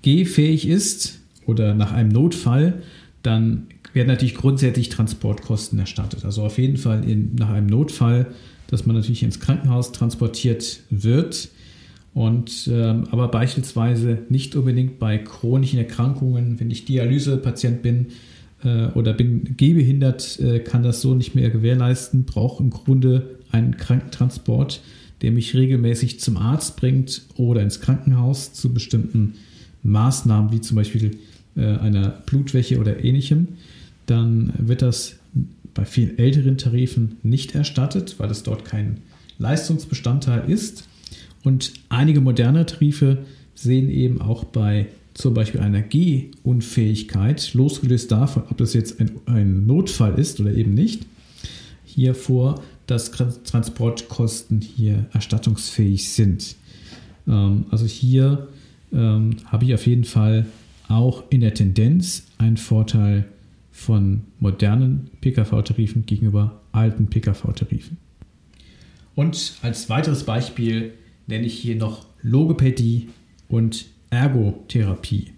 gehfähig 0.00 0.66
ist 0.66 1.20
oder 1.44 1.74
nach 1.74 1.92
einem 1.92 2.08
Notfall, 2.08 2.82
dann 3.22 3.66
werden 3.92 4.08
natürlich 4.08 4.34
grundsätzlich 4.34 4.88
Transportkosten 4.88 5.78
erstattet. 5.78 6.24
Also 6.24 6.42
auf 6.42 6.56
jeden 6.56 6.78
Fall 6.78 7.04
in, 7.06 7.34
nach 7.34 7.50
einem 7.50 7.66
Notfall, 7.66 8.28
dass 8.68 8.86
man 8.86 8.96
natürlich 8.96 9.22
ins 9.22 9.40
Krankenhaus 9.40 9.92
transportiert 9.92 10.80
wird. 10.88 11.50
Und 12.12 12.68
ähm, 12.72 13.04
aber 13.10 13.28
beispielsweise 13.28 14.18
nicht 14.28 14.56
unbedingt 14.56 14.98
bei 14.98 15.18
chronischen 15.18 15.78
Erkrankungen, 15.78 16.58
wenn 16.58 16.70
ich 16.70 16.84
Dialysepatient 16.84 17.82
bin 17.82 18.06
äh, 18.64 18.86
oder 18.88 19.12
bin 19.12 19.56
gehbehindert, 19.56 20.40
äh, 20.40 20.58
kann 20.58 20.82
das 20.82 21.00
so 21.00 21.14
nicht 21.14 21.34
mehr 21.34 21.50
gewährleisten, 21.50 22.24
brauche 22.24 22.62
im 22.62 22.70
Grunde 22.70 23.38
einen 23.52 23.76
Krankentransport, 23.76 24.80
der 25.22 25.30
mich 25.30 25.54
regelmäßig 25.54 26.18
zum 26.18 26.36
Arzt 26.36 26.76
bringt 26.76 27.22
oder 27.36 27.62
ins 27.62 27.80
Krankenhaus 27.80 28.52
zu 28.52 28.74
bestimmten 28.74 29.34
Maßnahmen, 29.84 30.50
wie 30.52 30.60
zum 30.60 30.76
Beispiel 30.76 31.18
äh, 31.56 31.64
einer 31.64 32.08
Blutwäche 32.26 32.80
oder 32.80 33.04
ähnlichem 33.04 33.48
dann 34.10 34.52
wird 34.58 34.82
das 34.82 35.16
bei 35.72 35.84
vielen 35.84 36.18
älteren 36.18 36.58
Tarifen 36.58 37.18
nicht 37.22 37.54
erstattet, 37.54 38.16
weil 38.18 38.30
es 38.30 38.42
dort 38.42 38.64
kein 38.64 38.98
Leistungsbestandteil 39.38 40.50
ist. 40.50 40.88
Und 41.42 41.72
einige 41.88 42.20
moderne 42.20 42.66
Tarife 42.66 43.18
sehen 43.54 43.90
eben 43.90 44.20
auch 44.20 44.44
bei 44.44 44.86
zum 45.14 45.34
Beispiel 45.34 45.60
einer 45.60 45.82
Gehunfähigkeit, 45.82 47.52
losgelöst 47.54 48.12
davon, 48.12 48.44
ob 48.50 48.56
das 48.58 48.74
jetzt 48.74 49.00
ein, 49.00 49.10
ein 49.26 49.66
Notfall 49.66 50.18
ist 50.18 50.40
oder 50.40 50.54
eben 50.54 50.74
nicht, 50.74 51.06
hier 51.84 52.14
vor, 52.14 52.62
dass 52.86 53.10
Transportkosten 53.10 54.60
hier 54.60 55.06
erstattungsfähig 55.12 56.12
sind. 56.12 56.56
Ähm, 57.26 57.66
also 57.70 57.86
hier 57.86 58.48
ähm, 58.92 59.36
habe 59.46 59.64
ich 59.64 59.74
auf 59.74 59.86
jeden 59.86 60.04
Fall 60.04 60.46
auch 60.88 61.24
in 61.30 61.40
der 61.40 61.54
Tendenz 61.54 62.26
einen 62.38 62.56
Vorteil 62.56 63.26
von 63.70 64.22
modernen 64.40 65.10
PKV-Tarifen 65.20 66.06
gegenüber 66.06 66.60
alten 66.72 67.06
PKV-Tarifen. 67.06 67.96
Und 69.14 69.54
als 69.62 69.88
weiteres 69.88 70.24
Beispiel 70.24 70.92
nenne 71.30 71.46
ich 71.46 71.54
hier 71.54 71.76
noch 71.76 72.06
Logopädie 72.22 73.08
und 73.48 73.86
Ergotherapie. 74.10 75.28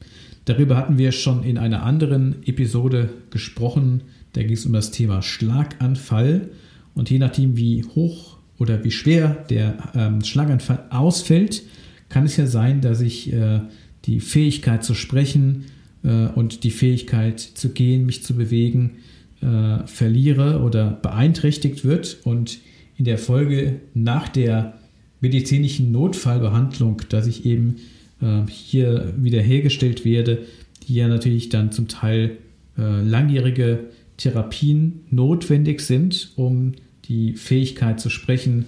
Darüber 0.44 0.76
hatten 0.76 0.98
wir 0.98 1.12
schon 1.12 1.44
in 1.44 1.58
einer 1.58 1.84
anderen 1.84 2.36
Episode 2.44 3.10
gesprochen. 3.30 4.02
Da 4.32 4.42
ging 4.42 4.54
es 4.54 4.66
um 4.66 4.72
das 4.72 4.90
Thema 4.90 5.22
Schlaganfall. 5.22 6.48
Und 6.94 7.10
je 7.10 7.18
nachdem, 7.18 7.56
wie 7.56 7.84
hoch 7.84 8.38
oder 8.58 8.82
wie 8.82 8.90
schwer 8.90 9.44
der 9.50 9.76
ähm, 9.94 10.24
Schlaganfall 10.24 10.86
ausfällt, 10.90 11.62
kann 12.08 12.24
es 12.24 12.36
ja 12.36 12.46
sein, 12.46 12.80
dass 12.80 13.00
ich 13.00 13.32
äh, 13.32 13.60
die 14.04 14.20
Fähigkeit 14.20 14.84
zu 14.84 14.94
sprechen 14.94 15.66
äh, 16.02 16.26
und 16.26 16.64
die 16.64 16.70
Fähigkeit 16.70 17.38
zu 17.38 17.70
gehen, 17.70 18.04
mich 18.06 18.24
zu 18.24 18.34
bewegen, 18.34 18.98
äh, 19.40 19.86
verliere 19.86 20.60
oder 20.62 20.90
beeinträchtigt 20.90 21.84
wird 21.84 22.18
und 22.24 22.58
in 22.96 23.04
der 23.04 23.18
Folge 23.18 23.80
nach 23.94 24.28
der 24.28 24.74
medizinischen 25.22 25.90
Notfallbehandlung, 25.92 27.00
dass 27.08 27.26
ich 27.26 27.46
eben 27.46 27.76
äh, 28.20 28.42
hier 28.50 29.14
wiederhergestellt 29.16 30.04
werde, 30.04 30.44
die 30.86 30.96
ja 30.96 31.08
natürlich 31.08 31.48
dann 31.48 31.72
zum 31.72 31.88
Teil 31.88 32.36
äh, 32.76 33.00
langjährige 33.00 33.84
Therapien 34.18 35.00
notwendig 35.10 35.80
sind, 35.80 36.32
um 36.36 36.72
die 37.06 37.34
Fähigkeit 37.34 38.00
zu 38.00 38.10
sprechen 38.10 38.66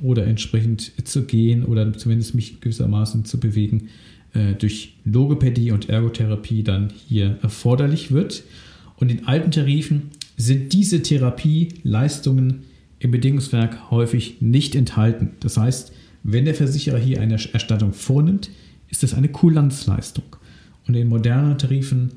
oder 0.00 0.26
entsprechend 0.26 0.92
zu 1.06 1.22
gehen 1.22 1.64
oder 1.64 1.92
zumindest 1.92 2.34
mich 2.34 2.60
gewissermaßen 2.60 3.24
zu 3.24 3.38
bewegen, 3.38 3.88
äh, 4.34 4.54
durch 4.54 4.94
Logopädie 5.04 5.70
und 5.70 5.88
Ergotherapie 5.88 6.64
dann 6.64 6.92
hier 7.08 7.38
erforderlich 7.42 8.10
wird. 8.10 8.42
Und 8.96 9.10
in 9.10 9.26
alten 9.26 9.52
Tarifen 9.52 10.10
sind 10.36 10.72
diese 10.72 11.02
Therapieleistungen 11.02 12.64
im 13.02 13.10
Bedingungswerk 13.10 13.90
häufig 13.90 14.40
nicht 14.40 14.74
enthalten. 14.74 15.32
Das 15.40 15.56
heißt, 15.56 15.92
wenn 16.22 16.44
der 16.44 16.54
Versicherer 16.54 16.98
hier 16.98 17.20
eine 17.20 17.34
Erstattung 17.34 17.92
vornimmt, 17.92 18.50
ist 18.88 19.02
das 19.02 19.14
eine 19.14 19.28
Kulanzleistung. 19.28 20.36
Und 20.86 20.94
in 20.94 21.08
modernen 21.08 21.58
Tarifen 21.58 22.12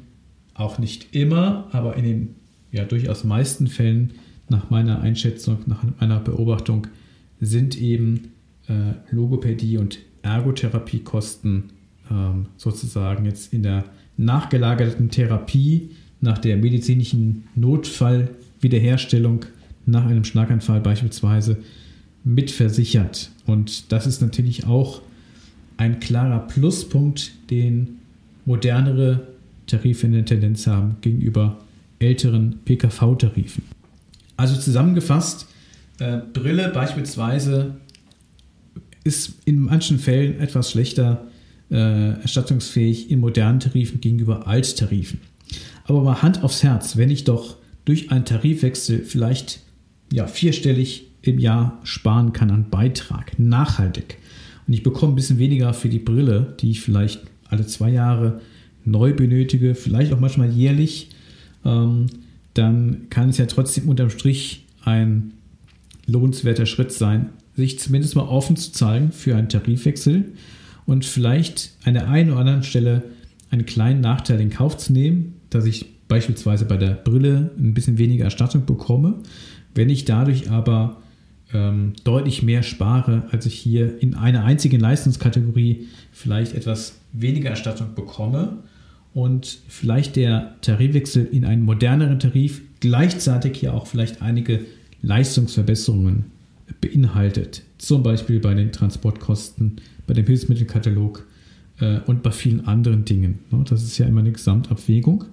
auch 0.54 0.78
nicht 0.78 1.16
immer, 1.16 1.68
aber 1.72 1.96
in 1.96 2.04
den 2.04 2.36
ja 2.72 2.86
durchaus 2.86 3.24
meisten 3.24 3.68
Fällen 3.68 4.14
nach 4.50 4.70
meiner 4.70 5.02
Einschätzung, 5.02 5.60
nach 5.66 5.84
meiner 6.00 6.20
Beobachtung 6.20 6.88
sind 7.42 7.78
eben 7.80 8.32
äh, 8.68 8.94
Logopädie 9.12 9.78
und 9.78 10.00
Ergotherapiekosten 10.22 11.66
ähm, 12.12 12.48
sozusagen 12.58 13.26
jetzt 13.26 13.54
in 13.54 13.64
der 13.64 13.86
nachgelagerten 14.18 15.10
Therapie 15.10 15.92
nach 16.22 16.38
der 16.38 16.58
medizinischen 16.58 17.48
Notfallwiederherstellung 17.56 19.46
nach 19.86 20.06
einem 20.06 20.24
Schlaganfall 20.24 20.82
beispielsweise 20.82 21.58
mitversichert. 22.24 23.30
Und 23.46 23.92
das 23.92 24.08
ist 24.08 24.22
natürlich 24.22 24.66
auch 24.66 25.02
ein 25.78 26.00
klarer 26.00 26.40
Pluspunkt, 26.40 27.34
den 27.50 28.00
modernere 28.46 29.28
Tarife 29.68 30.06
in 30.08 30.14
der 30.14 30.26
Tendenz 30.26 30.68
haben 30.68 30.98
gegenüber 31.02 31.60
älteren 32.00 32.60
PKV-Tarifen. 32.66 33.64
Also 34.38 34.56
zusammengefasst, 34.56 35.48
äh, 36.00 36.20
Brille 36.34 36.70
beispielsweise 36.70 37.76
ist 39.04 39.34
in 39.46 39.60
manchen 39.60 40.00
Fällen 40.00 40.40
etwas 40.40 40.72
schlechter 40.72 41.28
äh, 41.72 42.20
erstattungsfähig 42.22 43.12
in 43.12 43.20
modernen 43.20 43.60
Tarifen 43.60 44.02
gegenüber 44.02 44.48
Alttarifen. 44.48 45.20
Aber 45.86 46.02
mal 46.02 46.22
Hand 46.22 46.44
aufs 46.44 46.64
Herz, 46.64 46.98
wenn 46.98 47.10
ich 47.10 47.24
doch 47.24 47.58
durch 47.86 48.12
einen 48.12 48.26
Tarifwechsel 48.26 49.04
vielleicht 49.04 49.62
ja, 50.12 50.28
vierstellig 50.28 51.08
im 51.22 51.40
Jahr 51.40 51.80
sparen 51.84 52.34
kann 52.34 52.52
an 52.52 52.70
Beitrag, 52.70 53.38
nachhaltig, 53.40 54.18
und 54.68 54.74
ich 54.74 54.84
bekomme 54.84 55.14
ein 55.14 55.16
bisschen 55.16 55.40
weniger 55.40 55.74
für 55.74 55.90
die 55.90 56.00
Brille, 56.00 56.56
die 56.60 56.72
ich 56.72 56.82
vielleicht 56.82 57.22
alle 57.48 57.66
zwei 57.68 57.90
Jahre 57.90 58.42
neu 58.84 59.14
benötige, 59.14 59.76
vielleicht 59.76 60.14
auch 60.14 60.20
manchmal 60.20 60.52
jährlich, 60.52 61.10
ähm, 61.64 62.08
dann 62.54 63.08
kann 63.10 63.30
es 63.30 63.38
ja 63.38 63.46
trotzdem 63.46 63.90
unterm 63.90 64.10
Strich 64.10 64.66
ein 64.84 65.34
lohnenswerter 66.08 66.66
Schritt 66.66 66.92
sein, 66.92 67.30
sich 67.56 67.80
zumindest 67.80 68.16
mal 68.16 68.24
offen 68.24 68.56
zu 68.56 68.72
zeigen 68.72 69.12
für 69.12 69.36
einen 69.36 69.50
Tarifwechsel 69.50 70.34
und 70.86 71.06
vielleicht 71.06 71.72
an 71.84 71.94
der 71.94 72.10
einen 72.10 72.32
oder 72.32 72.40
anderen 72.40 72.64
Stelle 72.64 73.04
einen 73.50 73.66
kleinen 73.66 74.02
Nachteil 74.02 74.40
in 74.40 74.50
Kauf 74.50 74.78
zu 74.78 74.94
nehmen, 74.94 75.36
dass 75.50 75.66
ich 75.66 75.86
beispielsweise 76.08 76.66
bei 76.66 76.78
der 76.78 76.92
Brille 76.92 77.52
ein 77.58 77.74
bisschen 77.74 77.98
weniger 77.98 78.26
Erstattung 78.26 78.66
bekomme. 78.66 79.16
Wenn 79.76 79.90
ich 79.90 80.06
dadurch 80.06 80.50
aber 80.50 80.98
ähm, 81.54 81.94
deutlich 82.04 82.42
mehr 82.42 82.64
spare, 82.64 83.24
als 83.32 83.46
ich 83.46 83.54
hier 83.54 84.02
in 84.02 84.16
einer 84.16 84.44
einzigen 84.44 84.80
Leistungskategorie 84.80 85.88
vielleicht 86.12 86.56
etwas 86.56 86.98
weniger 87.14 87.52
Erstattung 87.52 87.94
bekomme 87.94 88.58
und 89.14 89.60
vielleicht 89.68 90.16
der 90.16 90.56
Tarifwechsel 90.62 91.26
in 91.32 91.46
einen 91.46 91.64
moderneren 91.64 92.20
Tarif 92.20 92.62
gleichzeitig 92.80 93.58
hier 93.58 93.74
auch 93.74 93.88
vielleicht 93.88 94.22
einige 94.22 94.62
Leistungsverbesserungen 95.02 96.26
beinhaltet. 96.82 97.62
Zum 97.78 98.02
Beispiel 98.02 98.40
bei 98.40 98.54
den 98.54 98.72
Transportkosten, 98.72 99.82
bei 100.08 100.14
dem 100.14 100.26
Hilfsmittelkatalog 100.26 101.26
äh, 101.80 102.00
und 102.08 102.24
bei 102.24 102.32
vielen 102.32 102.66
anderen 102.68 103.06
Dingen. 103.06 103.40
Ne? 103.52 103.64
Das 103.70 103.84
ist 103.84 103.98
ja 103.98 104.06
immer 104.06 104.22
eine 104.22 104.32
Gesamtabwägung. 104.32 105.26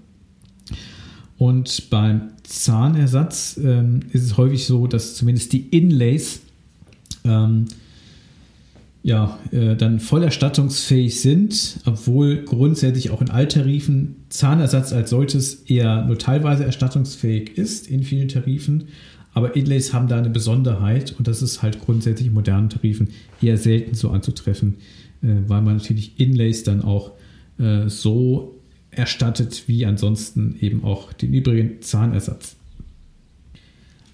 Und 1.42 1.90
beim 1.90 2.28
Zahnersatz 2.44 3.58
ähm, 3.60 3.98
ist 4.12 4.22
es 4.22 4.36
häufig 4.36 4.64
so, 4.64 4.86
dass 4.86 5.16
zumindest 5.16 5.52
die 5.52 5.66
Inlays 5.76 6.40
ähm, 7.24 7.64
ja, 9.02 9.40
äh, 9.50 9.74
dann 9.74 9.98
voll 9.98 10.22
erstattungsfähig 10.22 11.20
sind, 11.20 11.80
obwohl 11.84 12.44
grundsätzlich 12.44 13.10
auch 13.10 13.20
in 13.20 13.28
Alttarifen 13.28 14.22
Zahnersatz 14.28 14.92
als 14.92 15.10
solches 15.10 15.64
eher 15.64 16.04
nur 16.04 16.16
teilweise 16.16 16.64
erstattungsfähig 16.64 17.58
ist 17.58 17.88
in 17.88 18.04
vielen 18.04 18.28
Tarifen. 18.28 18.84
Aber 19.34 19.56
Inlays 19.56 19.92
haben 19.92 20.06
da 20.06 20.18
eine 20.18 20.30
Besonderheit 20.30 21.12
und 21.18 21.26
das 21.26 21.42
ist 21.42 21.60
halt 21.60 21.80
grundsätzlich 21.80 22.28
in 22.28 22.34
modernen 22.34 22.68
Tarifen 22.68 23.08
eher 23.40 23.58
selten 23.58 23.96
so 23.96 24.10
anzutreffen, 24.10 24.76
äh, 25.24 25.26
weil 25.48 25.60
man 25.60 25.78
natürlich 25.78 26.20
Inlays 26.20 26.62
dann 26.62 26.82
auch 26.82 27.10
äh, 27.58 27.88
so 27.88 28.61
erstattet 28.92 29.64
wie 29.66 29.84
ansonsten 29.86 30.56
eben 30.60 30.84
auch 30.84 31.12
den 31.12 31.34
übrigen 31.34 31.82
Zahnersatz. 31.82 32.56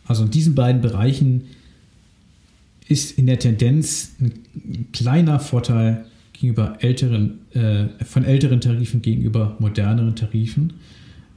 Also 0.06 0.24
in 0.24 0.30
diesen 0.30 0.54
beiden 0.54 0.80
Bereichen 0.80 1.44
ist 2.88 3.18
in 3.18 3.26
der 3.26 3.38
Tendenz 3.38 4.12
ein 4.20 4.86
kleiner 4.92 5.40
Vorteil 5.40 6.06
gegenüber 6.32 6.78
älteren, 6.80 7.40
äh, 7.52 7.88
von 8.04 8.24
älteren 8.24 8.60
Tarifen 8.60 9.02
gegenüber 9.02 9.56
moderneren 9.58 10.16
Tarifen. 10.16 10.74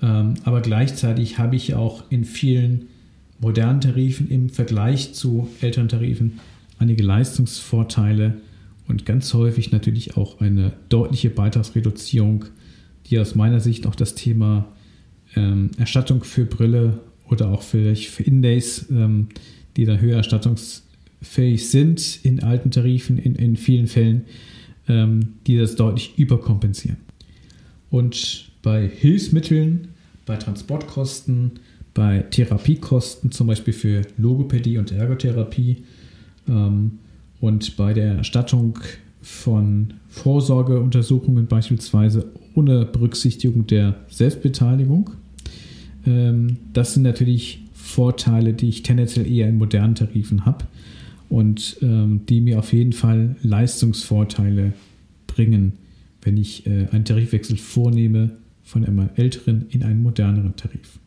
Ähm, 0.01 0.35
aber 0.43 0.61
gleichzeitig 0.61 1.37
habe 1.37 1.55
ich 1.55 1.73
auch 1.73 2.09
in 2.09 2.23
vielen 2.23 2.87
modernen 3.39 3.81
Tarifen 3.81 4.29
im 4.29 4.49
Vergleich 4.49 5.13
zu 5.13 5.49
älteren 5.59 5.89
Tarifen 5.89 6.39
einige 6.79 7.03
Leistungsvorteile 7.03 8.35
und 8.87 9.05
ganz 9.05 9.33
häufig 9.33 9.71
natürlich 9.71 10.17
auch 10.17 10.39
eine 10.39 10.73
deutliche 10.89 11.29
Beitragsreduzierung, 11.29 12.45
die 13.11 13.19
aus 13.19 13.35
meiner 13.35 13.59
Sicht 13.59 13.85
auch 13.85 13.95
das 13.95 14.15
Thema 14.15 14.67
ähm, 15.35 15.71
Erstattung 15.77 16.23
für 16.23 16.45
Brille 16.45 16.99
oder 17.29 17.49
auch 17.49 17.61
vielleicht 17.61 18.07
für 18.07 18.23
Indays, 18.23 18.87
ähm, 18.89 19.27
die 19.75 19.85
da 19.85 19.97
höher 19.97 20.17
erstattungsfähig 20.17 21.69
sind 21.69 22.19
in 22.23 22.41
alten 22.41 22.71
Tarifen, 22.71 23.17
in, 23.17 23.35
in 23.35 23.57
vielen 23.57 23.87
Fällen, 23.87 24.23
ähm, 24.87 25.33
die 25.45 25.57
das 25.57 25.75
deutlich 25.75 26.17
überkompensieren. 26.17 26.97
Und 27.89 28.51
bei 28.61 28.87
Hilfsmitteln, 28.87 29.89
bei 30.25 30.37
Transportkosten, 30.37 31.51
bei 31.93 32.19
Therapiekosten, 32.19 33.31
zum 33.31 33.47
Beispiel 33.47 33.73
für 33.73 34.01
Logopädie 34.17 34.77
und 34.77 34.91
Ergotherapie 34.93 35.83
ähm, 36.47 36.99
und 37.41 37.75
bei 37.75 37.93
der 37.93 38.15
Erstattung 38.15 38.79
von 39.21 39.93
Vorsorgeuntersuchungen 40.09 41.47
beispielsweise 41.47 42.31
ohne 42.55 42.85
Berücksichtigung 42.85 43.67
der 43.67 43.95
Selbstbeteiligung. 44.09 45.11
Ähm, 46.05 46.57
das 46.73 46.93
sind 46.93 47.03
natürlich 47.03 47.63
Vorteile, 47.73 48.53
die 48.53 48.69
ich 48.69 48.83
tendenziell 48.83 49.29
eher 49.31 49.47
in 49.49 49.57
modernen 49.57 49.95
Tarifen 49.95 50.45
habe 50.45 50.65
und 51.29 51.77
ähm, 51.81 52.21
die 52.27 52.41
mir 52.41 52.59
auf 52.59 52.73
jeden 52.73 52.93
Fall 52.93 53.35
Leistungsvorteile 53.41 54.73
bringen, 55.27 55.73
wenn 56.21 56.37
ich 56.37 56.65
äh, 56.67 56.87
einen 56.91 57.05
Tarifwechsel 57.05 57.57
vornehme 57.57 58.31
von 58.63 58.85
einem 58.85 59.09
älteren 59.15 59.65
in 59.69 59.83
einen 59.83 60.01
moderneren 60.01 60.55
Tarif. 60.55 60.99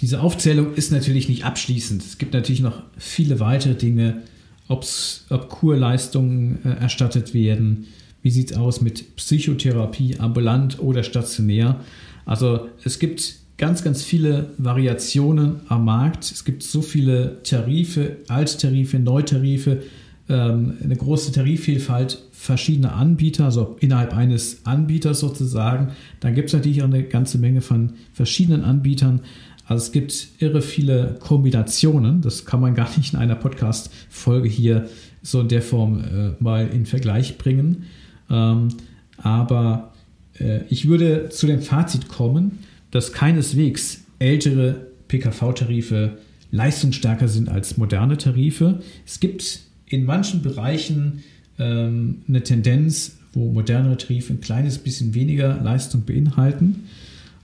Diese 0.00 0.20
Aufzählung 0.20 0.74
ist 0.74 0.92
natürlich 0.92 1.28
nicht 1.28 1.44
abschließend. 1.44 2.02
Es 2.02 2.18
gibt 2.18 2.34
natürlich 2.34 2.60
noch 2.60 2.82
viele 2.98 3.40
weitere 3.40 3.74
Dinge, 3.74 4.22
ob's, 4.68 5.26
ob 5.30 5.48
Kurleistungen 5.48 6.58
äh, 6.64 6.80
erstattet 6.80 7.34
werden, 7.34 7.86
wie 8.22 8.30
sieht 8.30 8.52
es 8.52 8.56
aus 8.56 8.80
mit 8.80 9.16
Psychotherapie, 9.16 10.18
ambulant 10.18 10.80
oder 10.80 11.02
stationär. 11.02 11.80
Also 12.24 12.68
es 12.84 12.98
gibt 12.98 13.36
ganz, 13.56 13.82
ganz 13.84 14.02
viele 14.02 14.50
Variationen 14.58 15.60
am 15.68 15.84
Markt. 15.84 16.24
Es 16.24 16.44
gibt 16.44 16.62
so 16.62 16.82
viele 16.82 17.42
Tarife, 17.42 18.18
Alttarife, 18.28 18.98
Neutarife, 18.98 19.82
ähm, 20.28 20.74
eine 20.82 20.96
große 20.96 21.32
Tarifvielfalt 21.32 22.22
verschiedener 22.32 22.94
Anbieter, 22.94 23.46
also 23.46 23.76
innerhalb 23.80 24.14
eines 24.14 24.66
Anbieters 24.66 25.20
sozusagen. 25.20 25.92
Dann 26.20 26.34
gibt 26.34 26.48
es 26.48 26.54
natürlich 26.54 26.82
auch 26.82 26.86
eine 26.86 27.04
ganze 27.04 27.38
Menge 27.38 27.60
von 27.60 27.92
verschiedenen 28.12 28.62
Anbietern. 28.62 29.20
Also 29.66 29.86
es 29.86 29.92
gibt 29.92 30.28
irre 30.38 30.62
viele 30.62 31.16
Kombinationen. 31.20 32.20
Das 32.20 32.44
kann 32.44 32.60
man 32.60 32.74
gar 32.74 32.88
nicht 32.96 33.12
in 33.12 33.18
einer 33.18 33.34
Podcast-Folge 33.34 34.48
hier 34.48 34.88
so 35.22 35.40
in 35.40 35.48
der 35.48 35.62
Form 35.62 36.00
äh, 36.00 36.42
mal 36.42 36.68
in 36.68 36.86
Vergleich 36.86 37.36
bringen. 37.36 37.84
Ähm, 38.30 38.68
aber 39.18 39.92
äh, 40.38 40.60
ich 40.68 40.88
würde 40.88 41.28
zu 41.30 41.46
dem 41.46 41.62
Fazit 41.62 42.08
kommen, 42.08 42.60
dass 42.90 43.12
keineswegs 43.12 44.04
ältere 44.18 44.86
PKV-Tarife 45.08 46.18
leistungsstärker 46.52 47.28
sind 47.28 47.48
als 47.48 47.76
moderne 47.76 48.16
Tarife. 48.16 48.80
Es 49.04 49.20
gibt 49.20 49.60
in 49.86 50.04
manchen 50.04 50.42
Bereichen 50.42 51.24
ähm, 51.58 52.22
eine 52.28 52.42
Tendenz, 52.42 53.18
wo 53.32 53.50
modernere 53.50 53.96
Tarife 53.96 54.32
ein 54.32 54.40
kleines 54.40 54.78
bisschen 54.78 55.14
weniger 55.14 55.60
Leistung 55.60 56.02
beinhalten. 56.02 56.84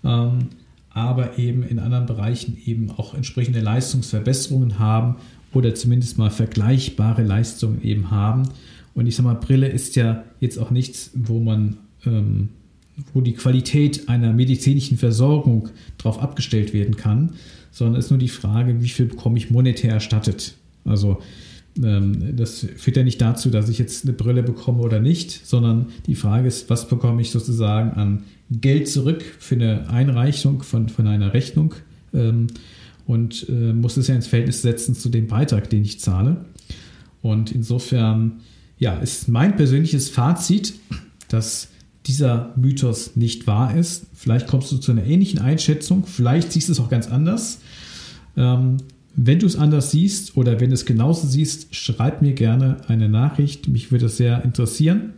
Ähm, 0.05 0.49
aber 0.95 1.39
eben 1.39 1.63
in 1.63 1.79
anderen 1.79 2.07
Bereichen 2.07 2.59
eben 2.65 2.91
auch 2.91 3.15
entsprechende 3.15 3.61
Leistungsverbesserungen 3.61 4.79
haben 4.79 5.17
oder 5.53 5.75
zumindest 5.75 6.19
mal 6.19 6.31
vergleichbare 6.31 7.23
Leistungen 7.23 7.83
eben 7.83 8.11
haben. 8.11 8.49
Und 8.95 9.07
ich 9.07 9.17
sage 9.17 9.29
mal, 9.29 9.35
Brille 9.35 9.69
ist 9.69 9.97
ja 9.97 10.25
jetzt 10.41 10.59
auch 10.59 10.71
nichts, 10.71 11.11
wo 11.15 11.41
man, 11.41 11.79
ähm, 12.05 12.51
wo 13.15 13.21
die 13.21 13.33
Qualität 13.33 14.09
einer 14.09 14.33
medizinischen 14.33 14.99
Versorgung 14.99 15.71
darauf 15.99 16.21
abgestellt 16.21 16.75
werden 16.75 16.97
kann, 16.97 17.33
sondern 17.71 17.99
es 17.99 18.07
ist 18.07 18.11
nur 18.11 18.19
die 18.19 18.29
Frage, 18.29 18.83
wie 18.83 18.89
viel 18.89 19.07
bekomme 19.07 19.39
ich 19.39 19.51
monetär 19.51 19.93
erstattet. 19.93 20.55
Also 20.85 21.23
das 21.75 22.67
führt 22.77 22.97
ja 22.99 23.03
nicht 23.03 23.21
dazu, 23.21 23.49
dass 23.49 23.69
ich 23.69 23.79
jetzt 23.79 24.05
eine 24.05 24.13
Brille 24.13 24.43
bekomme 24.43 24.83
oder 24.83 25.01
nicht, 25.01 25.47
sondern 25.47 25.87
die 26.07 26.15
Frage 26.15 26.47
ist, 26.47 26.69
was 26.69 26.87
bekomme 26.87 27.23
ich 27.23 27.31
sozusagen 27.31 27.93
an 27.93 28.25
Geld 28.51 28.89
zurück 28.89 29.25
für 29.39 29.55
eine 29.55 29.89
Einreichung 29.89 30.63
von, 30.63 30.91
von 30.91 31.07
einer 31.07 31.33
Rechnung 31.33 31.75
ähm, 32.13 32.49
und 33.07 33.49
äh, 33.49 33.73
muss 33.73 33.97
es 33.97 34.09
ja 34.09 34.15
ins 34.15 34.27
Verhältnis 34.27 34.61
setzen 34.61 34.95
zu 34.95 35.09
dem 35.09 35.29
Beitrag, 35.29 35.71
den 35.71 35.83
ich 35.83 35.99
zahle. 35.99 36.45
Und 37.23 37.53
insofern, 37.53 38.41
ja, 38.79 38.97
ist 38.97 39.29
mein 39.29 39.57
persönliches 39.57 40.11
Fazit, 40.11 40.75
dass 41.29 41.69
dieser 42.07 42.53
Mythos 42.57 43.17
nicht 43.17 43.47
wahr 43.47 43.77
ist. 43.77 44.07
Vielleicht 44.13 44.47
kommst 44.47 44.73
du 44.73 44.77
zu 44.77 44.93
einer 44.93 45.05
ähnlichen 45.05 45.39
Einschätzung, 45.39 46.05
vielleicht 46.05 46.53
siehst 46.53 46.69
du 46.69 46.73
es 46.73 46.81
auch 46.81 46.91
ganz 46.91 47.09
anders. 47.09 47.61
Ähm, 48.37 48.79
wenn 49.15 49.39
du 49.39 49.47
es 49.47 49.57
anders 49.57 49.91
siehst 49.91 50.37
oder 50.37 50.61
wenn 50.61 50.71
du 50.71 50.75
es 50.75 50.87
genauso 50.87 51.27
siehst, 51.27 51.75
schreib 51.75 52.23
mir 52.23 52.33
gerne 52.33 52.79
eine 52.89 53.09
Nachricht. 53.09 53.69
Mich 53.69 53.91
würde 53.91 54.07
das 54.07 54.17
sehr 54.17 54.45
interessieren. 54.45 55.15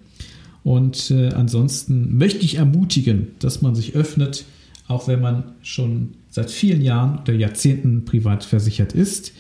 Und 0.63 1.11
äh, 1.11 1.29
ansonsten 1.29 2.17
möchte 2.17 2.45
ich 2.45 2.57
ermutigen, 2.57 3.29
dass 3.39 3.63
man 3.63 3.75
sich 3.75 3.95
öffnet, 3.95 4.45
auch 4.89 5.09
wenn 5.09 5.21
man 5.21 5.53
schon 5.63 6.15
seit 6.31 6.51
vielen 6.51 6.83
Jahren 6.83 7.19
oder 7.21 7.35
Jahrzehnten 7.35 8.05
privat 8.05 8.45
versichert 8.45 8.93
ist. 8.93 9.33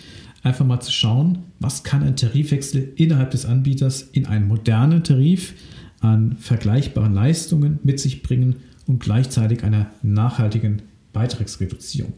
Einfach 0.42 0.66
mal 0.66 0.80
zu 0.80 0.92
schauen, 0.92 1.38
was 1.58 1.82
kann 1.82 2.02
ein 2.02 2.16
Tarifwechsel 2.16 2.92
innerhalb 2.96 3.30
des 3.30 3.46
Anbieters 3.46 4.02
in 4.02 4.26
einen 4.26 4.46
modernen 4.46 5.02
Tarif 5.02 5.54
an 6.00 6.36
vergleichbaren 6.38 7.14
Leistungen 7.14 7.78
mit 7.82 7.98
sich 7.98 8.22
bringen 8.22 8.56
und 8.86 9.00
gleichzeitig 9.00 9.64
einer 9.64 9.90
nachhaltigen 10.02 10.82
Beitragsreduzierung. 11.14 12.12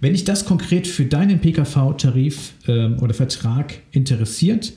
Wenn 0.00 0.14
dich 0.14 0.24
das 0.24 0.46
konkret 0.46 0.86
für 0.86 1.04
deinen 1.04 1.40
PKV-Tarif 1.40 2.54
ähm, 2.66 2.98
oder 3.00 3.12
Vertrag 3.12 3.82
interessiert, 3.90 4.72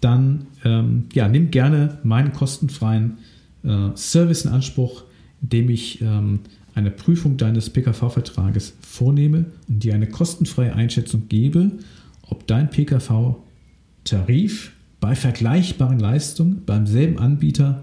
dann 0.00 0.46
ähm, 0.64 1.06
ja, 1.12 1.26
nimm 1.26 1.50
gerne 1.50 1.98
meinen 2.04 2.32
kostenfreien 2.32 3.18
äh, 3.64 3.88
Service 3.96 4.44
in 4.44 4.52
Anspruch, 4.52 5.02
indem 5.42 5.70
ich 5.70 6.00
ähm, 6.00 6.38
eine 6.74 6.92
Prüfung 6.92 7.36
deines 7.38 7.70
PKV-Vertrages 7.70 8.74
vornehme 8.80 9.46
und 9.66 9.82
dir 9.82 9.94
eine 9.94 10.06
kostenfreie 10.06 10.74
Einschätzung 10.74 11.26
gebe, 11.28 11.72
ob 12.22 12.46
dein 12.46 12.70
PKV-Tarif 12.70 14.70
bei 15.00 15.14
vergleichbaren 15.14 15.98
Leistungen 15.98 16.64
beim 16.66 16.86
selben 16.86 17.18
Anbieter 17.18 17.82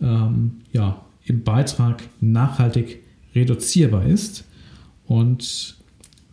ähm, 0.00 0.62
ja, 0.72 1.04
im 1.24 1.44
Beitrag 1.44 2.02
nachhaltig 2.20 3.00
reduzierbar 3.34 4.06
ist. 4.06 4.44
Und 5.06 5.76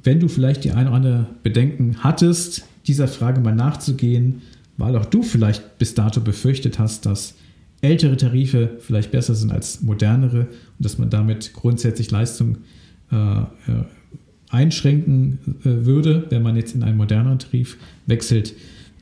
wenn 0.04 0.20
du 0.20 0.28
vielleicht 0.28 0.64
die 0.64 0.72
ein 0.72 0.88
oder 0.88 0.96
andere 0.96 1.28
Bedenken 1.44 1.98
hattest, 2.04 2.66
dieser 2.86 3.08
Frage 3.08 3.42
mal 3.42 3.56
nachzugehen, 3.56 4.42
weil 4.78 4.96
auch 4.96 5.06
du 5.06 5.24
vielleicht 5.24 5.78
bis 5.80 5.96
dato 5.96 6.22
befürchtet 6.22 6.80
hast, 6.80 7.06
dass 7.06 7.36
ältere 7.82 8.18
Tarife 8.18 8.78
vielleicht 8.80 9.12
besser 9.12 9.36
sind 9.36 9.52
als 9.52 9.82
modernere 9.82 10.42
und 10.42 10.50
dass 10.80 10.98
man 10.98 11.10
damit 11.10 11.54
grundsätzlich 11.54 12.10
Leistung 12.12 12.60
äh, 13.12 13.16
äh, 13.16 13.46
einschränken 14.50 15.40
äh, 15.62 15.86
würde, 15.86 16.26
wenn 16.30 16.42
man 16.42 16.56
jetzt 16.56 16.74
in 16.76 16.84
einen 16.84 16.98
moderneren 16.98 17.40
Tarif 17.40 17.78
wechselt, 18.06 18.54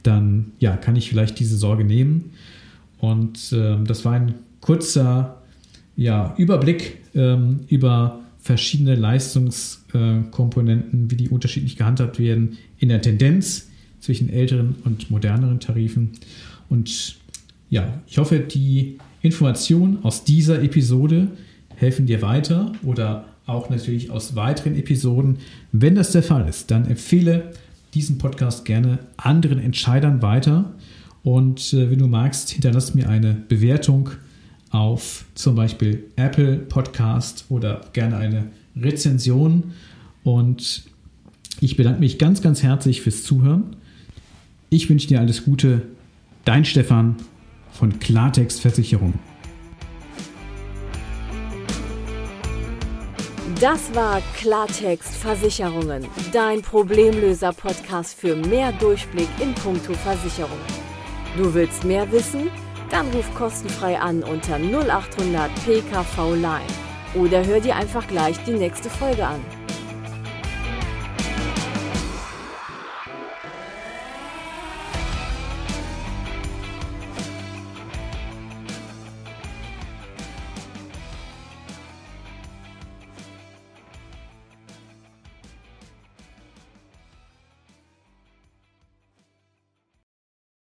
dann 0.03 0.51
ja, 0.59 0.75
kann 0.77 0.95
ich 0.95 1.09
vielleicht 1.09 1.39
diese 1.39 1.57
Sorge 1.57 1.83
nehmen. 1.83 2.31
Und 2.99 3.51
äh, 3.53 3.77
das 3.83 4.05
war 4.05 4.13
ein 4.13 4.35
kurzer 4.61 5.41
ja, 5.95 6.33
Überblick 6.37 6.97
ähm, 7.13 7.61
über 7.67 8.19
verschiedene 8.39 8.95
Leistungskomponenten, 8.95 11.09
wie 11.09 11.15
die 11.15 11.29
unterschiedlich 11.29 11.77
gehandhabt 11.77 12.19
werden 12.19 12.57
in 12.77 12.89
der 12.89 13.01
Tendenz 13.01 13.69
zwischen 13.99 14.29
älteren 14.29 14.75
und 14.83 15.09
moderneren 15.09 15.59
Tarifen. 15.59 16.11
Und 16.69 17.15
ja, 17.69 18.01
ich 18.07 18.19
hoffe, 18.19 18.39
die 18.39 18.97
Informationen 19.21 20.03
aus 20.03 20.23
dieser 20.23 20.61
Episode 20.61 21.29
helfen 21.75 22.05
dir 22.05 22.21
weiter 22.21 22.71
oder 22.83 23.25
auch 23.47 23.69
natürlich 23.69 24.11
aus 24.11 24.35
weiteren 24.35 24.75
Episoden. 24.75 25.37
Wenn 25.71 25.95
das 25.95 26.11
der 26.11 26.23
Fall 26.23 26.47
ist, 26.47 26.71
dann 26.71 26.85
empfehle 26.85 27.51
diesen 27.93 28.17
Podcast 28.17 28.65
gerne 28.65 28.99
anderen 29.17 29.59
Entscheidern 29.59 30.21
weiter. 30.21 30.73
Und 31.23 31.73
äh, 31.73 31.89
wenn 31.89 31.99
du 31.99 32.07
magst, 32.07 32.51
hinterlass 32.51 32.93
mir 32.93 33.09
eine 33.09 33.33
Bewertung 33.33 34.11
auf 34.75 35.25
zum 35.35 35.55
Beispiel 35.55 36.03
Apple 36.17 36.57
Podcast 36.57 37.45
oder 37.49 37.81
gerne 37.93 38.17
eine 38.17 38.47
Rezension. 38.75 39.73
Und 40.23 40.83
ich 41.61 41.77
bedanke 41.77 41.99
mich 42.01 42.19
ganz, 42.19 42.41
ganz 42.41 42.61
herzlich 42.61 43.01
fürs 43.01 43.23
Zuhören. 43.23 43.75
Ich 44.69 44.89
wünsche 44.89 45.07
dir 45.07 45.19
alles 45.19 45.45
Gute. 45.45 45.83
Dein 46.43 46.65
Stefan 46.65 47.15
von 47.71 47.99
Klartext 47.99 48.61
Versicherung. 48.61 49.13
Das 53.61 53.95
war 53.95 54.21
Klartext 54.35 55.15
Versicherungen, 55.15 56.05
dein 56.33 56.61
Problemlöser-Podcast 56.61 58.19
für 58.19 58.35
mehr 58.35 58.73
Durchblick 58.73 59.29
in 59.41 59.53
puncto 59.53 59.93
Versicherungen. 59.93 60.59
Du 61.37 61.53
willst 61.53 61.85
mehr 61.85 62.11
wissen? 62.11 62.49
Dann 62.89 63.09
ruf 63.11 63.33
kostenfrei 63.33 63.99
an 63.99 64.23
unter 64.23 64.57
0800 64.57 65.49
PKV 65.65 66.35
Line 66.35 66.65
oder 67.15 67.45
hör 67.45 67.59
dir 67.59 67.75
einfach 67.75 68.05
gleich 68.07 68.37
die 68.45 68.53
nächste 68.53 68.89
Folge 68.89 69.25
an. 69.25 69.41